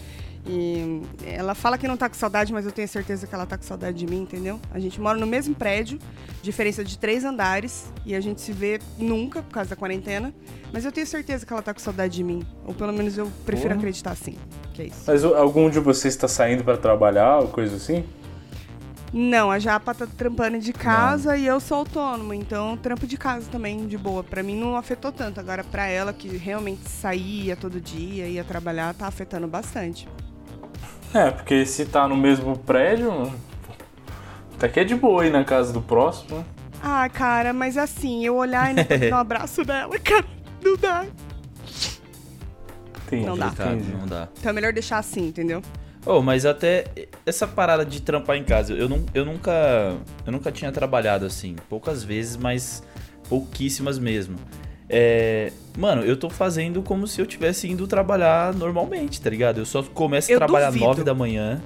[0.46, 3.58] E ela fala que não tá com saudade, mas eu tenho certeza que ela tá
[3.58, 4.60] com saudade de mim, entendeu?
[4.72, 6.00] A gente mora no mesmo prédio,
[6.42, 10.34] diferença de três andares, e a gente se vê nunca por causa da quarentena.
[10.74, 12.44] Mas eu tenho certeza que ela tá com saudade de mim.
[12.66, 13.80] Ou pelo menos eu prefiro Porra.
[13.80, 14.36] acreditar assim.
[14.74, 15.04] Que é isso.
[15.06, 18.04] Mas algum de vocês está saindo pra trabalhar ou coisa assim?
[19.14, 23.46] Não, a Japa tá trampando de casa e eu sou autônomo, então trampo de casa
[23.52, 24.24] também, de boa.
[24.24, 25.38] Pra mim não afetou tanto.
[25.38, 30.08] Agora, pra ela, que realmente saía todo dia, ia trabalhar, tá afetando bastante.
[31.14, 33.32] É, porque se tá no mesmo prédio,
[34.56, 36.46] até que é de boa ir na casa do próximo, né?
[36.82, 38.76] Ah, cara, mas assim, eu olhar e
[39.10, 40.26] não um abraço nela, cara,
[40.64, 41.06] não dá.
[43.08, 43.48] Entendi, Não dá.
[43.48, 43.92] Entendi.
[43.92, 44.30] não dá.
[44.40, 45.62] Então é melhor deixar assim, entendeu?
[46.06, 46.86] Oh, mas até
[47.26, 51.56] essa parada de trampar em casa, eu, não, eu nunca eu nunca tinha trabalhado assim,
[51.70, 52.82] poucas vezes, mas
[53.30, 54.38] pouquíssimas mesmo.
[54.94, 59.60] É, mano, eu tô fazendo como se eu tivesse indo trabalhar normalmente, tá ligado?
[59.60, 60.86] Eu só começo a Eu trabalhar duvido.
[60.86, 61.62] 9 da manhã.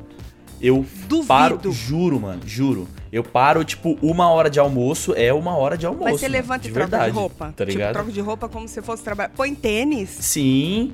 [0.61, 1.27] Eu Duvido.
[1.27, 2.87] paro, juro, mano, juro.
[3.11, 6.03] Eu paro, tipo, uma hora de almoço é uma hora de almoço.
[6.05, 7.45] mas você mano, levanta e de troca verdade, de roupa.
[7.47, 7.93] Tá tipo, ligado?
[7.93, 9.29] troca de roupa como se fosse trabalhar.
[9.35, 10.09] Põe tênis?
[10.09, 10.93] Sim,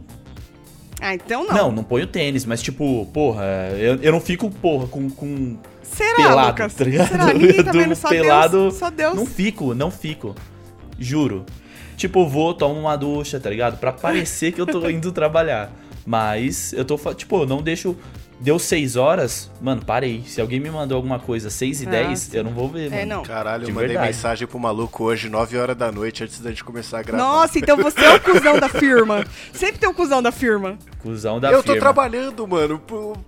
[0.99, 1.53] Ah, então não.
[1.55, 3.43] não, não ponho tênis, mas tipo, porra,
[3.77, 6.73] eu, eu não fico, porra, com, com Será, pelado, Lucas?
[6.73, 7.07] tá ligado?
[7.09, 7.33] Será?
[7.33, 8.73] Ninguém tá Do vendo, só pelado, Deus.
[8.75, 9.15] Só Deus.
[9.15, 10.33] Não fico, não fico.
[10.97, 11.45] Juro.
[12.01, 13.77] Tipo, vou, tomo uma ducha, tá ligado?
[13.77, 15.69] Pra parecer que eu tô indo trabalhar.
[16.03, 17.95] Mas eu tô, tipo, eu não deixo.
[18.39, 20.23] Deu 6 horas, mano, parei.
[20.25, 22.37] Se alguém me mandou alguma coisa 6 e Ah, 10, sim.
[22.37, 23.01] eu não vou ver, mano.
[23.03, 23.21] É, não.
[23.21, 24.07] Caralho, De eu mandei verdade.
[24.07, 27.23] mensagem pro maluco hoje, 9 horas da noite, antes da gente começar a gravar.
[27.23, 29.23] Nossa, então você é o cuzão da firma.
[29.53, 30.75] Sempre tem o cuzão da firma.
[31.03, 31.79] Cusão da eu tô firma.
[31.81, 32.79] trabalhando, mano.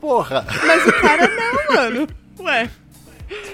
[0.02, 0.48] Porra.
[0.66, 2.08] Mas o cara não, mano.
[2.40, 2.68] Ué.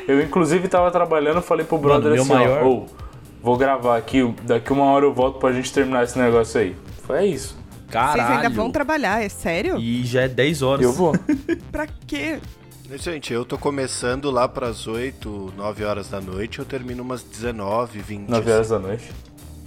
[0.08, 2.86] Eu, inclusive, tava trabalhando, falei pro brother meu assim, maior- ó, "Ô,
[3.42, 6.76] vou gravar aqui, daqui uma hora eu volto pra gente terminar esse negócio aí.
[7.04, 7.58] Foi é isso.
[7.90, 8.22] Caralho.
[8.22, 9.78] Vocês ainda vão trabalhar, é sério?
[9.78, 10.84] E já é 10 horas.
[10.84, 11.14] Eu vou.
[11.72, 12.40] Pra quê?
[12.98, 18.00] Gente, eu tô começando lá pras 8, 9 horas da noite, eu termino umas 19,
[18.00, 18.30] 20.
[18.30, 19.12] 9 horas da noite.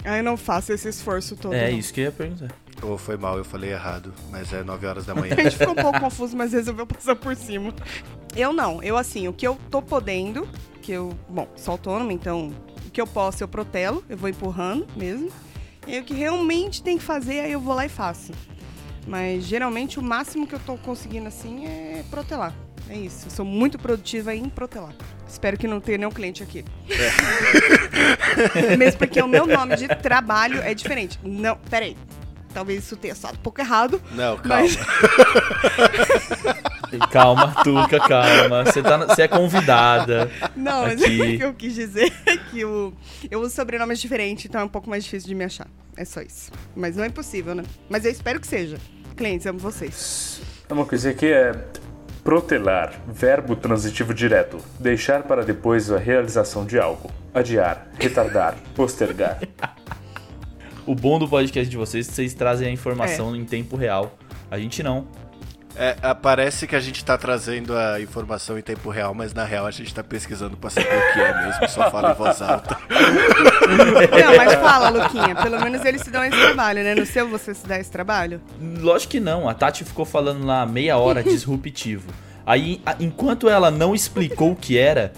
[0.03, 1.53] Aí eu não faço esse esforço todo.
[1.53, 1.77] É não.
[1.77, 2.49] isso que eu ia perguntar.
[2.81, 5.35] Ou foi mal, eu falei errado, mas é 9 horas da manhã.
[5.37, 7.73] A gente ficou um pouco confuso, mas resolveu passar por cima.
[8.35, 10.45] Eu não, eu assim, o que eu tô podendo,
[10.81, 12.51] que eu, bom, sou autônoma, então
[12.93, 15.29] que eu posso eu protelo, eu vou empurrando mesmo.
[15.85, 18.31] E aí, o que realmente tem que fazer, aí eu vou lá e faço.
[19.05, 22.53] Mas geralmente o máximo que eu tô conseguindo assim é protelar.
[22.89, 23.27] É isso.
[23.27, 24.93] Eu sou muito produtiva em protelar.
[25.27, 26.63] Espero que não tenha nenhum cliente aqui.
[28.77, 31.19] Mesmo porque o meu nome de trabalho é diferente.
[31.23, 31.97] Não, peraí.
[32.53, 34.01] Talvez isso tenha soado um pouco errado.
[34.11, 34.61] Não, calma.
[34.61, 34.77] Mas-
[37.11, 38.65] Calma, Tuca, calma.
[38.65, 40.29] Você tá, você é convidada.
[40.55, 41.21] Não, mas Aqui.
[41.35, 42.93] o que eu quis dizer é que o,
[43.31, 45.67] eu uso sobrenomes diferentes, então é um pouco mais difícil de me achar.
[45.97, 46.51] É só isso.
[46.75, 47.63] Mas não é impossível, né?
[47.89, 48.77] Mas eu espero que seja.
[49.17, 50.39] Clientes, amo vocês.
[50.69, 51.51] É Uma coisa aqui é
[52.23, 59.39] protelar, verbo transitivo direto, deixar para depois a realização de algo, adiar, retardar, postergar.
[60.85, 64.17] O bom do podcast de vocês é que vocês trazem a informação em tempo real.
[64.51, 65.07] A gente não.
[65.75, 69.43] É, ah, parece que a gente tá trazendo a informação em tempo real, mas na
[69.43, 72.39] real a gente tá pesquisando pra saber o que é mesmo, só fala em voz
[72.43, 72.77] alta.
[72.91, 75.35] Não, mas fala, Luquinha.
[75.35, 76.93] Pelo menos eles se dão esse trabalho, né?
[76.93, 78.39] No seu você se dá esse trabalho?
[78.79, 79.49] Lógico que não.
[79.49, 82.11] A Tati ficou falando lá meia hora disruptivo.
[82.45, 85.11] Aí, a- enquanto ela não explicou o que era,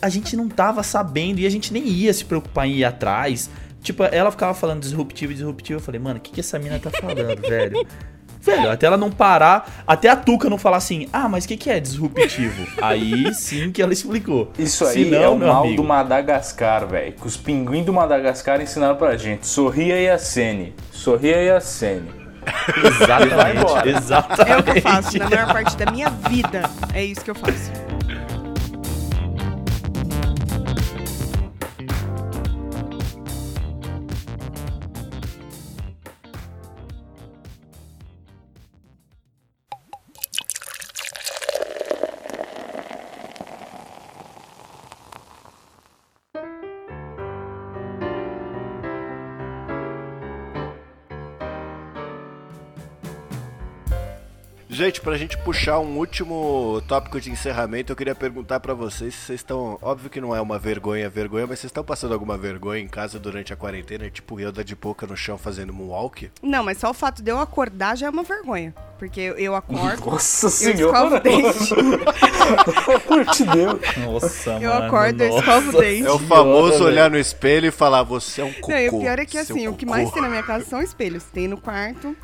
[0.00, 3.50] a gente não tava sabendo e a gente nem ia se preocupar em ir atrás.
[3.82, 5.78] Tipo, ela ficava falando disruptivo, disruptivo.
[5.78, 7.86] Eu falei, mano, o que, que essa mina tá falando, velho?
[8.40, 11.56] Velho, até ela não parar, até a Tuca não falar assim, ah, mas o que,
[11.56, 12.66] que é disruptivo?
[12.80, 14.52] Aí sim que ela explicou.
[14.58, 17.12] Isso aí Se não, é o meu mal amigo, do Madagascar, velho.
[17.12, 19.46] Que os pinguins do Madagascar ensinaram pra gente.
[19.46, 20.74] Sorria e acene.
[20.92, 22.08] Sorria e acene.
[22.82, 24.50] Exatamente, exatamente.
[24.50, 25.18] É o que eu faço.
[25.18, 26.62] Na maior parte da minha vida,
[26.94, 27.70] é isso que eu faço.
[55.18, 59.26] Gente, pra gente puxar um último tópico de encerramento, eu queria perguntar pra vocês se
[59.26, 59.76] vocês estão.
[59.82, 63.18] Óbvio que não é uma vergonha, vergonha, mas vocês estão passando alguma vergonha em casa
[63.18, 64.08] durante a quarentena?
[64.08, 66.30] Tipo, eu dar de boca no chão fazendo moonwalk?
[66.40, 68.72] Não, mas só o fato de eu acordar já é uma vergonha.
[68.96, 71.16] Porque eu, acordo, Nossa eu escovo senhora.
[71.16, 71.74] o dente.
[71.74, 73.96] Pelo amor de Deus.
[73.96, 76.06] Nossa, Eu mano, acordo, eu escovo o dente.
[76.06, 78.72] É o famoso olhar no espelho e falar, você é um cocô.
[78.72, 80.64] Não, e o pior é que assim, o que cocô." mais tem na minha casa
[80.64, 81.24] são espelhos.
[81.24, 82.16] Tem no quarto,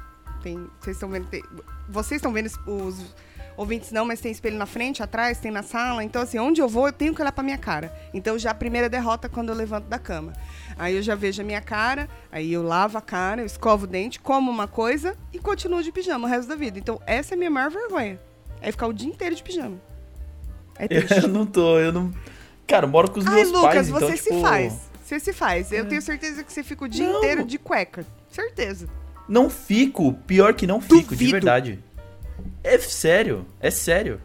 [0.45, 0.69] tem.
[0.81, 1.27] Vocês estão vendo.
[1.27, 1.43] tem-
[1.89, 3.15] vocês estão vendo os
[3.57, 6.05] ouvintes não, mas tem espelho na frente, atrás, tem na sala.
[6.05, 7.93] Então, assim, onde eu vou, eu tenho que olhar pra minha cara.
[8.13, 10.33] Então já a primeira derrota quando eu levanto da cama.
[10.77, 13.87] Aí eu já vejo a minha cara, aí eu lavo a cara, eu escovo o
[13.87, 16.79] dente, como uma coisa e continuo de pijama o resto da vida.
[16.79, 18.21] Então, essa é a minha maior vergonha.
[18.61, 19.77] É ficar o dia inteiro de pijama.
[20.77, 21.23] É triste.
[21.23, 22.13] Eu não tô, eu não.
[22.67, 24.81] Cara, eu moro com os Ai, meus Lucas, pais, você então, se tipo, faz.
[25.05, 25.71] Você se faz.
[25.71, 27.19] Eu tenho certeza que você fica o dia Não.
[27.19, 28.05] inteiro de cueca.
[28.31, 28.89] Certeza.
[29.29, 31.31] Não fico, pior que não fico, de Duvido.
[31.33, 31.79] verdade.
[32.63, 34.21] É sério, é sério.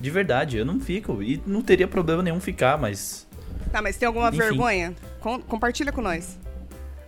[0.00, 1.22] De verdade, eu não fico.
[1.22, 3.26] E não teria problema nenhum ficar, mas.
[3.72, 4.38] Tá, mas tem alguma Enfim.
[4.38, 4.94] vergonha?
[5.20, 6.38] Com- compartilha com nós.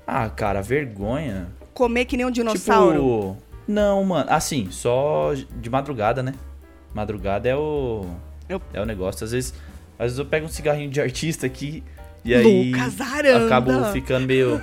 [0.06, 1.48] Ah, cara, vergonha.
[1.74, 2.94] Comer que nem um dinossauro.
[2.94, 3.36] Tipo.
[3.68, 4.26] Não, mano.
[4.30, 6.32] Assim, só de madrugada, né?
[6.94, 8.06] Madrugada é o.
[8.48, 9.24] Eu- É o negócio.
[9.24, 9.54] Às vezes,
[9.98, 11.84] às vezes eu pego um cigarrinho de artista aqui
[12.24, 12.72] e aí.
[12.72, 13.44] Lucas Aranda.
[13.46, 14.60] acabo ficando meio.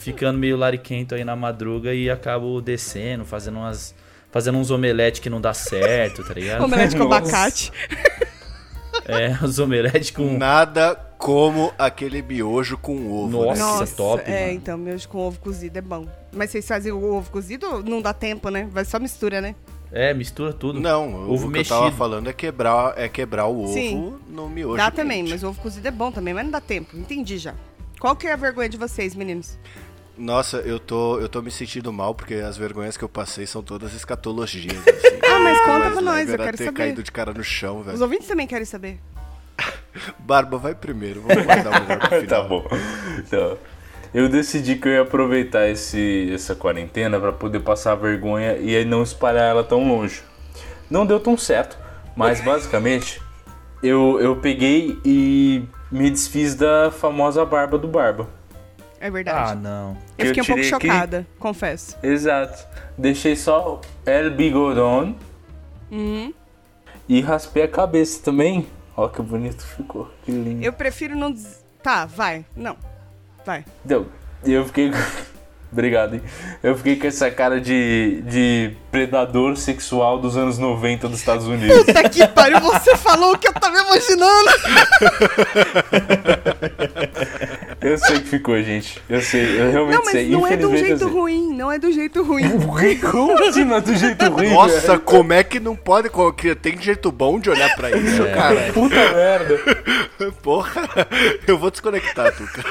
[0.00, 3.94] Ficando meio lariquento aí na madruga e acabo descendo, fazendo umas.
[4.30, 6.64] Fazendo uns omelete que não dá certo, tá ligado?
[6.64, 7.16] Omelete com Nossa.
[7.18, 7.70] abacate.
[9.06, 10.38] É, os omelete com.
[10.38, 13.44] Nada como aquele miojo com ovo.
[13.44, 13.84] Nossa.
[13.84, 13.90] né?
[13.90, 14.52] É top, é, mano.
[14.52, 16.06] então, meu com ovo cozido é bom.
[16.32, 17.82] Mas vocês fazem o ovo cozido?
[17.82, 18.68] Não dá tempo, né?
[18.70, 19.54] Vai só mistura, né?
[19.92, 20.80] É, mistura tudo.
[20.80, 21.98] Não, Ovo o que eu tava mexido.
[21.98, 24.14] falando é quebrar, é quebrar o ovo Sim.
[24.26, 24.78] no miojo.
[24.78, 24.96] dá quente.
[24.96, 26.96] também, mas o ovo cozido é bom também, mas não dá tempo.
[26.96, 27.54] Entendi já.
[28.02, 29.56] Qual que é a vergonha de vocês, meninos?
[30.18, 33.62] Nossa, eu tô, eu tô me sentindo mal porque as vergonhas que eu passei são
[33.62, 34.76] todas escatologias.
[34.88, 35.18] Assim.
[35.24, 36.76] Ah, mas conta pra nós, leve eu quero ter saber.
[36.78, 38.02] caído de cara no chão, Os velho.
[38.02, 38.98] ouvintes também querem saber.
[40.18, 41.20] Barba, vai primeiro.
[41.22, 42.48] Vamos guardar o melhor pro tá final.
[42.48, 42.66] bom.
[43.20, 43.56] Então,
[44.12, 48.74] eu decidi que eu ia aproveitar esse, essa quarentena pra poder passar a vergonha e
[48.74, 50.24] aí não espalhar ela tão longe.
[50.90, 51.78] Não deu tão certo,
[52.16, 53.22] mas basicamente
[53.80, 58.28] eu, eu peguei e me desfiz da famosa barba do Barba.
[59.00, 59.60] É Ah, verdade.
[59.60, 59.96] não.
[60.16, 60.86] eu fiquei um pouco tirei aqui.
[60.88, 61.96] chocada, confesso.
[62.02, 62.66] Exato.
[62.96, 65.14] Deixei só El Bigodon
[65.90, 66.32] Uhum.
[67.08, 68.66] e raspei a cabeça também.
[68.96, 70.64] Ó que bonito ficou, que lindo.
[70.64, 71.30] Eu prefiro não.
[71.32, 72.44] des- Tá, vai.
[72.56, 72.76] Não.
[73.44, 73.64] Vai.
[73.84, 74.06] Deu.
[74.44, 74.92] E eu fiquei.
[75.72, 76.22] Obrigado, hein?
[76.62, 81.78] Eu fiquei com essa cara de, de predador sexual dos anos 90 dos Estados Unidos.
[81.78, 84.50] Puta que pariu, você falou o que eu tava imaginando.
[87.92, 89.00] Eu sei que ficou, gente.
[89.08, 90.28] Eu sei, eu realmente Não, mas sei.
[90.30, 92.98] não é de Infelizmente, jeito ruim, não é do jeito ruim.
[93.00, 94.50] Como assim, não é do jeito ruim?
[94.52, 95.00] Nossa, velho?
[95.00, 96.10] como é que não pode?
[96.60, 98.70] Tem jeito bom de olhar pra isso, cara?
[98.74, 99.58] Puta merda.
[100.42, 100.88] Porra,
[101.46, 102.62] eu vou desconectar, Tuca.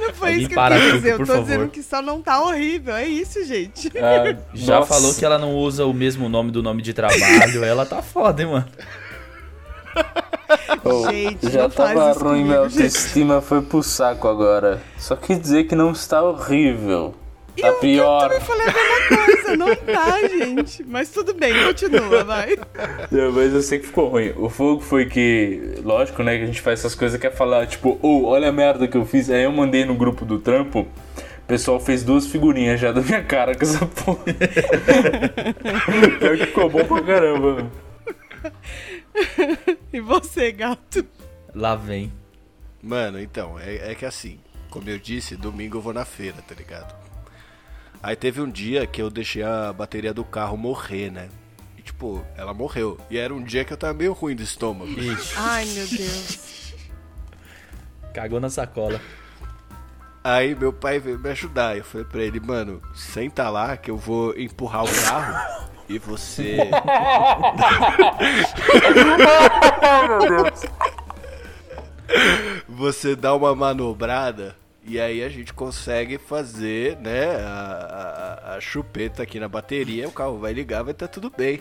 [0.00, 1.12] Não foi Alguém isso que eu quis dizer.
[1.12, 1.44] Eu por tô favor.
[1.46, 2.96] dizendo que só não tá horrível.
[2.96, 3.90] É isso, gente.
[3.98, 4.94] Ah, Já nossa.
[4.94, 7.64] falou que ela não usa o mesmo nome do nome de trabalho.
[7.64, 8.66] ela tá foda, hein, mano.
[10.84, 14.80] Oh, Gente, já tava ruim, comigo, minha autoestima foi pro saco agora.
[14.96, 17.14] Só quis dizer que não está horrível.
[17.60, 18.22] Tá eu, pior.
[18.24, 19.56] Eu também falei a mesma coisa.
[19.56, 20.84] Não tá, gente.
[20.84, 22.56] Mas tudo bem, continua, vai.
[23.10, 24.32] Não, mas eu sei que ficou ruim.
[24.36, 27.98] O fogo foi que, lógico, né, que a gente faz essas coisas, quer falar, tipo,
[28.00, 29.28] ô, olha a merda que eu fiz.
[29.28, 33.22] Aí eu mandei no grupo do trampo, o pessoal fez duas figurinhas já da minha
[33.24, 34.22] cara com essa porra.
[36.18, 37.66] Pior que ficou bom pra caramba.
[39.92, 41.06] E você, gato?
[41.54, 42.12] Lá vem.
[42.82, 44.38] Mano, então, é, é que assim,
[44.70, 46.94] como eu disse, domingo eu vou na feira, tá ligado?
[48.02, 51.28] Aí teve um dia que eu deixei a bateria do carro morrer, né?
[51.76, 52.96] E tipo, ela morreu.
[53.10, 54.90] E era um dia que eu tava meio ruim do estômago.
[54.90, 56.74] Ixi, Ai, meu Deus.
[58.14, 59.00] cagou na sacola.
[60.22, 61.76] Aí meu pai veio me ajudar.
[61.76, 66.58] Eu falei pra ele, mano, senta lá que eu vou empurrar o carro e você.
[72.68, 79.22] você dá uma manobrada e aí a gente consegue fazer, né, a, a- a chupeta
[79.22, 81.60] aqui na bateria, o carro vai ligar, vai estar tudo bem.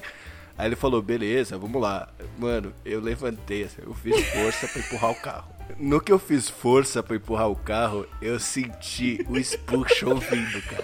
[0.57, 2.07] Aí ele falou, beleza, vamos lá.
[2.37, 5.56] Mano, eu levantei, assim, eu fiz força pra empurrar o carro.
[5.77, 10.83] No que eu fiz força pra empurrar o carro, eu senti o expulsion vindo, cara.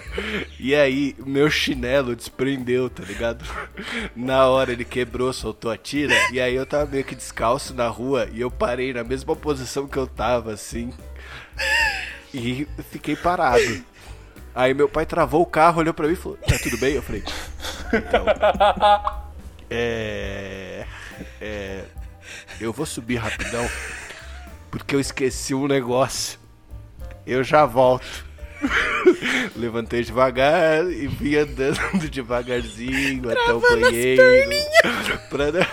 [0.60, 3.46] E aí, meu chinelo desprendeu, tá ligado?
[4.16, 7.88] Na hora ele quebrou, soltou a tira, e aí eu tava meio que descalço na
[7.88, 10.94] rua, e eu parei na mesma posição que eu tava, assim.
[12.34, 13.84] E fiquei parado.
[14.56, 16.94] Aí meu pai travou o carro, olhou pra mim e falou: Tá tudo bem?
[16.94, 17.24] Eu falei:
[17.92, 18.26] Então.
[19.70, 20.86] É.
[21.42, 21.84] É.
[22.60, 23.68] Eu vou subir rapidão.
[24.74, 26.40] Porque eu esqueci um negócio.
[27.28, 28.26] Eu já volto.
[29.56, 34.24] Levantei devagar e vim andando devagarzinho até o banheiro.
[35.30, 35.46] Pra...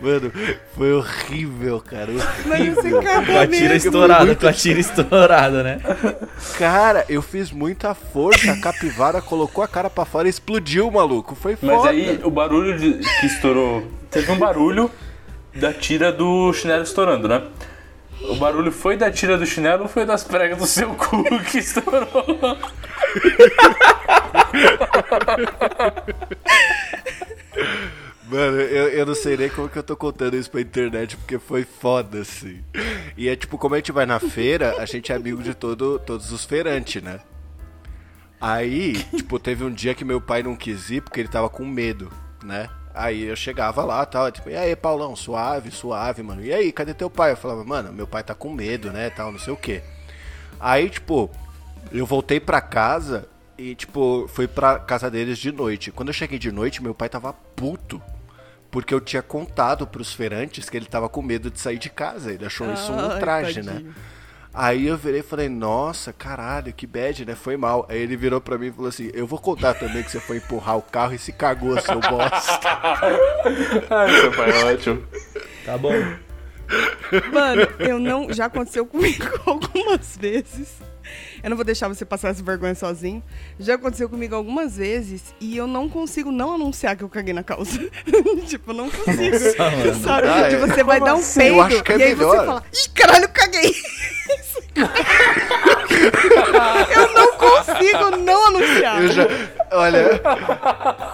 [0.00, 0.32] Mano,
[0.76, 2.12] foi horrível, cara.
[2.46, 3.00] Mas você Horrível.
[3.00, 5.80] acabou Com a tira estourada, com a tira estourada, né?
[6.56, 11.34] Cara, eu fiz muita força, a capivara colocou a cara pra fora e explodiu, maluco.
[11.34, 11.90] Foi Mas foda.
[11.90, 13.86] aí o barulho de- que estourou.
[14.10, 14.88] Teve um barulho
[15.54, 17.42] da tira do chinelo estourando, né?
[18.22, 21.58] O barulho foi da tira do chinelo ou foi das pregas do seu cu que
[21.58, 22.26] estourou?
[28.24, 31.38] Mano, eu, eu não sei nem como que eu tô contando isso pra internet, porque
[31.38, 32.62] foi foda, assim.
[33.16, 35.98] E é tipo, como a gente vai na feira, a gente é amigo de todo,
[35.98, 37.20] todos os feirantes, né?
[38.40, 41.64] Aí, tipo, teve um dia que meu pai não quis ir porque ele tava com
[41.64, 42.10] medo,
[42.44, 42.68] né?
[43.00, 46.44] Aí eu chegava lá tal, tipo, e aí, Paulão, suave, suave, mano.
[46.44, 47.32] E aí, cadê teu pai?
[47.32, 49.82] Eu falava, mano, meu pai tá com medo, né, tal, não sei o quê.
[50.60, 51.30] Aí, tipo,
[51.90, 53.26] eu voltei pra casa
[53.56, 55.90] e, tipo, fui pra casa deles de noite.
[55.90, 58.02] Quando eu cheguei de noite, meu pai tava puto.
[58.70, 62.32] Porque eu tinha contado pros feirantes que ele tava com medo de sair de casa.
[62.32, 63.84] Ele achou isso um Ai, traje, né?
[64.52, 67.36] Aí eu virei e falei, nossa, caralho, que bad, né?
[67.36, 67.86] Foi mal.
[67.88, 70.38] Aí ele virou pra mim e falou assim: Eu vou contar também que você foi
[70.38, 72.68] empurrar o carro e se cagou, seu bosta.
[73.90, 75.02] Ai, seu pai é ótimo.
[75.64, 75.92] Tá bom.
[77.32, 78.32] Mano, eu não.
[78.32, 80.80] Já aconteceu comigo algumas vezes.
[81.42, 83.22] Eu não vou deixar você passar essa vergonha sozinho.
[83.58, 87.42] Já aconteceu comigo algumas vezes e eu não consigo não anunciar que eu caguei na
[87.42, 87.78] calça.
[88.46, 89.38] tipo, eu não consigo.
[89.38, 89.94] Nossa.
[90.02, 90.28] Sabe?
[90.28, 90.58] Ah, de é?
[90.58, 91.40] você vai dar um assim?
[91.40, 92.36] peido Eu acho que é e aí melhor.
[92.36, 93.74] você fala: Ih, caralho, eu caguei!
[96.96, 99.02] eu não consigo não anunciar.
[99.02, 99.26] Eu já.
[99.72, 100.20] Olha,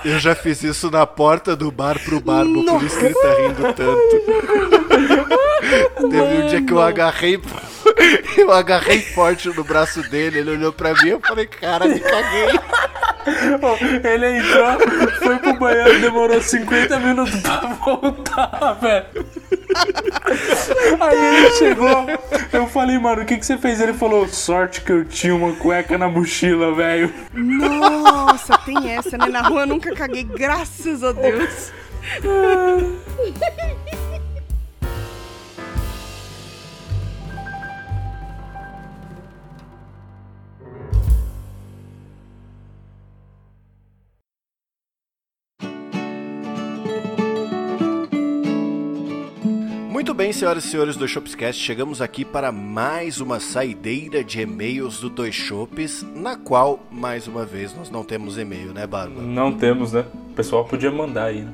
[0.04, 3.34] eu já fiz isso na porta do bar pro barbo, por isso que ele tá
[3.34, 5.26] rindo tanto.
[5.96, 7.40] Teve um dia que eu agarrei.
[8.36, 11.98] Eu agarrei forte no braço dele, ele olhou pra mim e eu falei, cara, me
[11.98, 12.48] caguei.
[14.04, 14.78] Ele entrou,
[15.18, 19.26] foi pro banheiro, demorou 50 minutos pra voltar, velho.
[21.00, 22.06] Aí ele chegou,
[22.52, 23.80] eu falei, mano, o que, que você fez?
[23.80, 27.12] Ele falou, sorte que eu tinha uma cueca na mochila, velho.
[27.32, 29.26] Nossa, tem essa, né?
[29.26, 31.72] Na rua eu nunca caguei, graças a Deus.
[50.16, 55.10] bem, senhoras e senhores do Shopscast, chegamos aqui para mais uma saideira de e-mails do
[55.10, 59.20] Dois Shops, na qual, mais uma vez, nós não temos e-mail, né, Barba?
[59.20, 60.06] Não temos, né?
[60.30, 61.52] O pessoal podia mandar aí, né?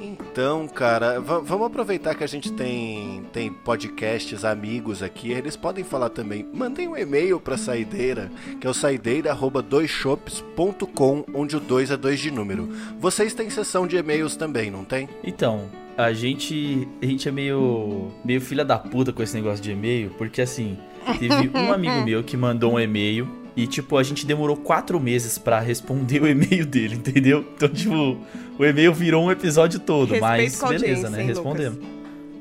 [0.00, 6.10] Então, cara, vamos aproveitar que a gente tem, tem podcasts amigos aqui, eles podem falar
[6.10, 6.46] também.
[6.54, 8.30] Mandem um e-mail para saideira,
[8.60, 12.68] que é o saideira@doisshops.com, onde o 2 é 2 de número.
[13.00, 15.08] Vocês têm sessão de e-mails também, não tem?
[15.24, 19.72] Então, a gente a gente é meio meio filha da puta com esse negócio de
[19.72, 20.76] e-mail, porque assim,
[21.18, 25.38] teve um amigo meu que mandou um e-mail e, tipo, a gente demorou quatro meses
[25.38, 27.42] para responder o e-mail dele, entendeu?
[27.56, 28.18] Então, tipo,
[28.58, 31.22] o e-mail virou um episódio todo, Respeito mas beleza, né?
[31.22, 31.78] Respondemos.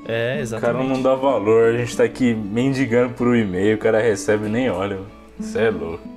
[0.08, 0.76] É, exatamente.
[0.76, 4.02] O cara não dá valor, a gente tá aqui mendigando por um e-mail, o cara
[4.02, 5.00] recebe nem olha.
[5.40, 6.15] Isso é louco.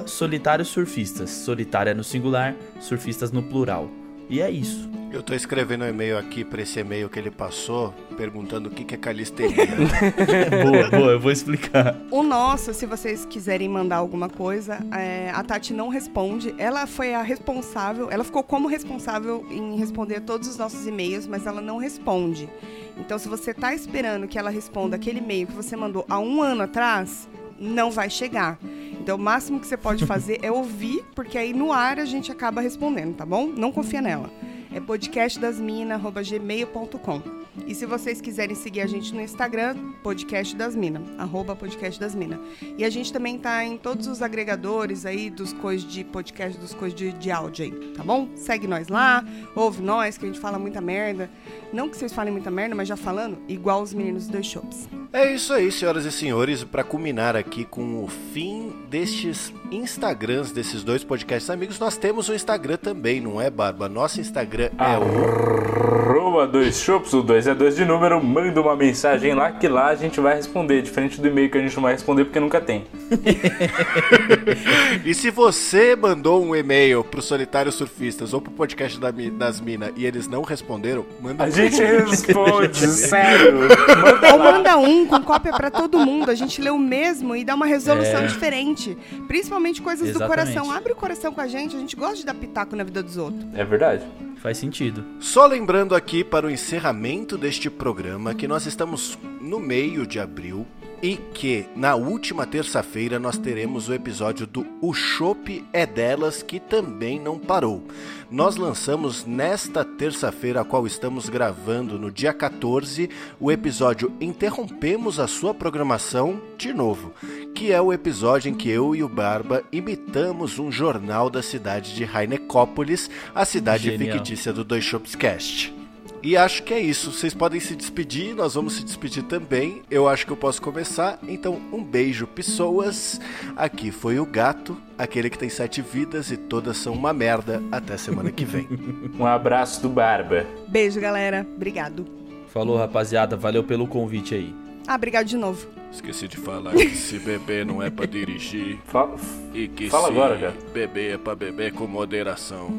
[0.05, 1.29] @solitariosurfistas.
[1.29, 4.02] Solitário é no singular, surfistas no plural.
[4.29, 4.89] E é isso.
[5.11, 8.83] Eu tô escrevendo um e-mail aqui para esse e-mail que ele passou, perguntando o que,
[8.83, 9.67] que é calisteria.
[10.65, 11.95] boa, boa, eu vou explicar.
[12.09, 16.55] O nosso, se vocês quiserem mandar alguma coisa, é, a Tati não responde.
[16.57, 21.45] Ela foi a responsável, ela ficou como responsável em responder todos os nossos e-mails, mas
[21.45, 22.49] ela não responde.
[22.97, 26.41] Então, se você tá esperando que ela responda aquele e-mail que você mandou há um
[26.41, 27.29] ano atrás,
[27.63, 28.59] não vai chegar.
[28.99, 32.31] Então, o máximo que você pode fazer é ouvir, porque aí no ar a gente
[32.31, 33.47] acaba respondendo, tá bom?
[33.47, 34.29] Não confia nela
[34.73, 37.21] é podcastdasmina.gmail.com.
[37.67, 40.75] E se vocês quiserem seguir a gente no Instagram, podcast das
[41.17, 42.39] arroba podcast das Minas.
[42.77, 46.73] E a gente também tá em todos os agregadores aí dos coisas de podcast, dos
[46.73, 48.27] coisas de, de áudio aí, tá bom?
[48.35, 49.23] Segue nós lá,
[49.55, 51.29] ouve nós, que a gente fala muita merda.
[51.71, 54.89] Não que vocês falem muita merda, mas já falando, igual os meninos dos shows.
[55.11, 60.83] É isso aí, senhoras e senhores, para culminar aqui com o fim destes Instagrams desses
[60.83, 63.87] dois podcasts amigos, nós temos o Instagram também, não é, Barba?
[63.87, 66.02] Nosso Instagram é o.
[66.33, 69.89] Arroba dois shops, o 2 é 2 de número, manda uma mensagem lá que lá
[69.89, 72.59] a gente vai responder, diferente do e-mail que a gente não vai responder porque nunca
[72.59, 72.85] tem.
[75.05, 80.07] e se você mandou um e-mail pro Solitário Surfistas ou pro podcast das Minas e
[80.07, 83.53] eles não responderam, manda A gente responde, sério.
[84.01, 87.43] Manda ou manda um com cópia para todo mundo, a gente lê o mesmo e
[87.45, 88.25] dá uma resolução é.
[88.25, 88.97] diferente.
[89.27, 90.27] Principalmente coisas Exatamente.
[90.27, 90.71] do coração.
[90.71, 93.17] Abre o coração com a gente, a gente gosta de dar pitaco na vida dos
[93.17, 93.45] outros.
[93.53, 94.03] É verdade.
[94.43, 95.05] Faz sentido.
[95.19, 100.65] Só lembrando aqui para o encerramento deste programa que nós estamos no meio de abril
[101.03, 106.61] e que na última terça-feira nós teremos o episódio do O Chopp é Delas, que
[106.61, 107.85] também não parou.
[108.31, 115.27] Nós lançamos nesta terça-feira, a qual estamos gravando no dia 14, o episódio Interrompemos a
[115.27, 117.11] Sua Programação de novo,
[117.53, 121.93] que é o episódio em que eu e o Barba imitamos um jornal da cidade
[121.93, 124.19] de Rainecópolis, a cidade Genial.
[124.19, 125.82] fictícia do Dois Shops Cast.
[126.23, 127.11] E acho que é isso.
[127.11, 129.81] Vocês podem se despedir, nós vamos se despedir também.
[129.91, 131.19] Eu acho que eu posso começar.
[131.27, 133.19] Então, um beijo, pessoas.
[133.57, 137.61] Aqui foi o gato, aquele que tem sete vidas e todas são uma merda.
[137.69, 138.69] Até semana que vem.
[139.19, 140.45] um abraço do Barba.
[140.69, 141.45] Beijo, galera.
[141.57, 142.05] Obrigado.
[142.47, 143.35] Falou, rapaziada.
[143.35, 144.55] Valeu pelo convite aí.
[144.87, 145.67] Ah, obrigado de novo.
[145.91, 148.79] Esqueci de falar que se beber não é pra dirigir.
[148.87, 149.17] Fala,
[149.53, 150.53] e que fala se agora, cara.
[150.73, 152.69] beber é pra beber com moderação.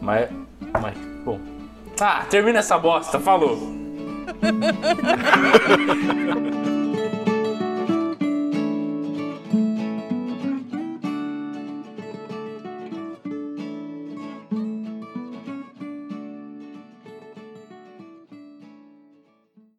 [0.00, 0.28] Mas,
[0.72, 1.59] mas, bom.
[2.00, 3.58] Ah, termina essa bosta, falou.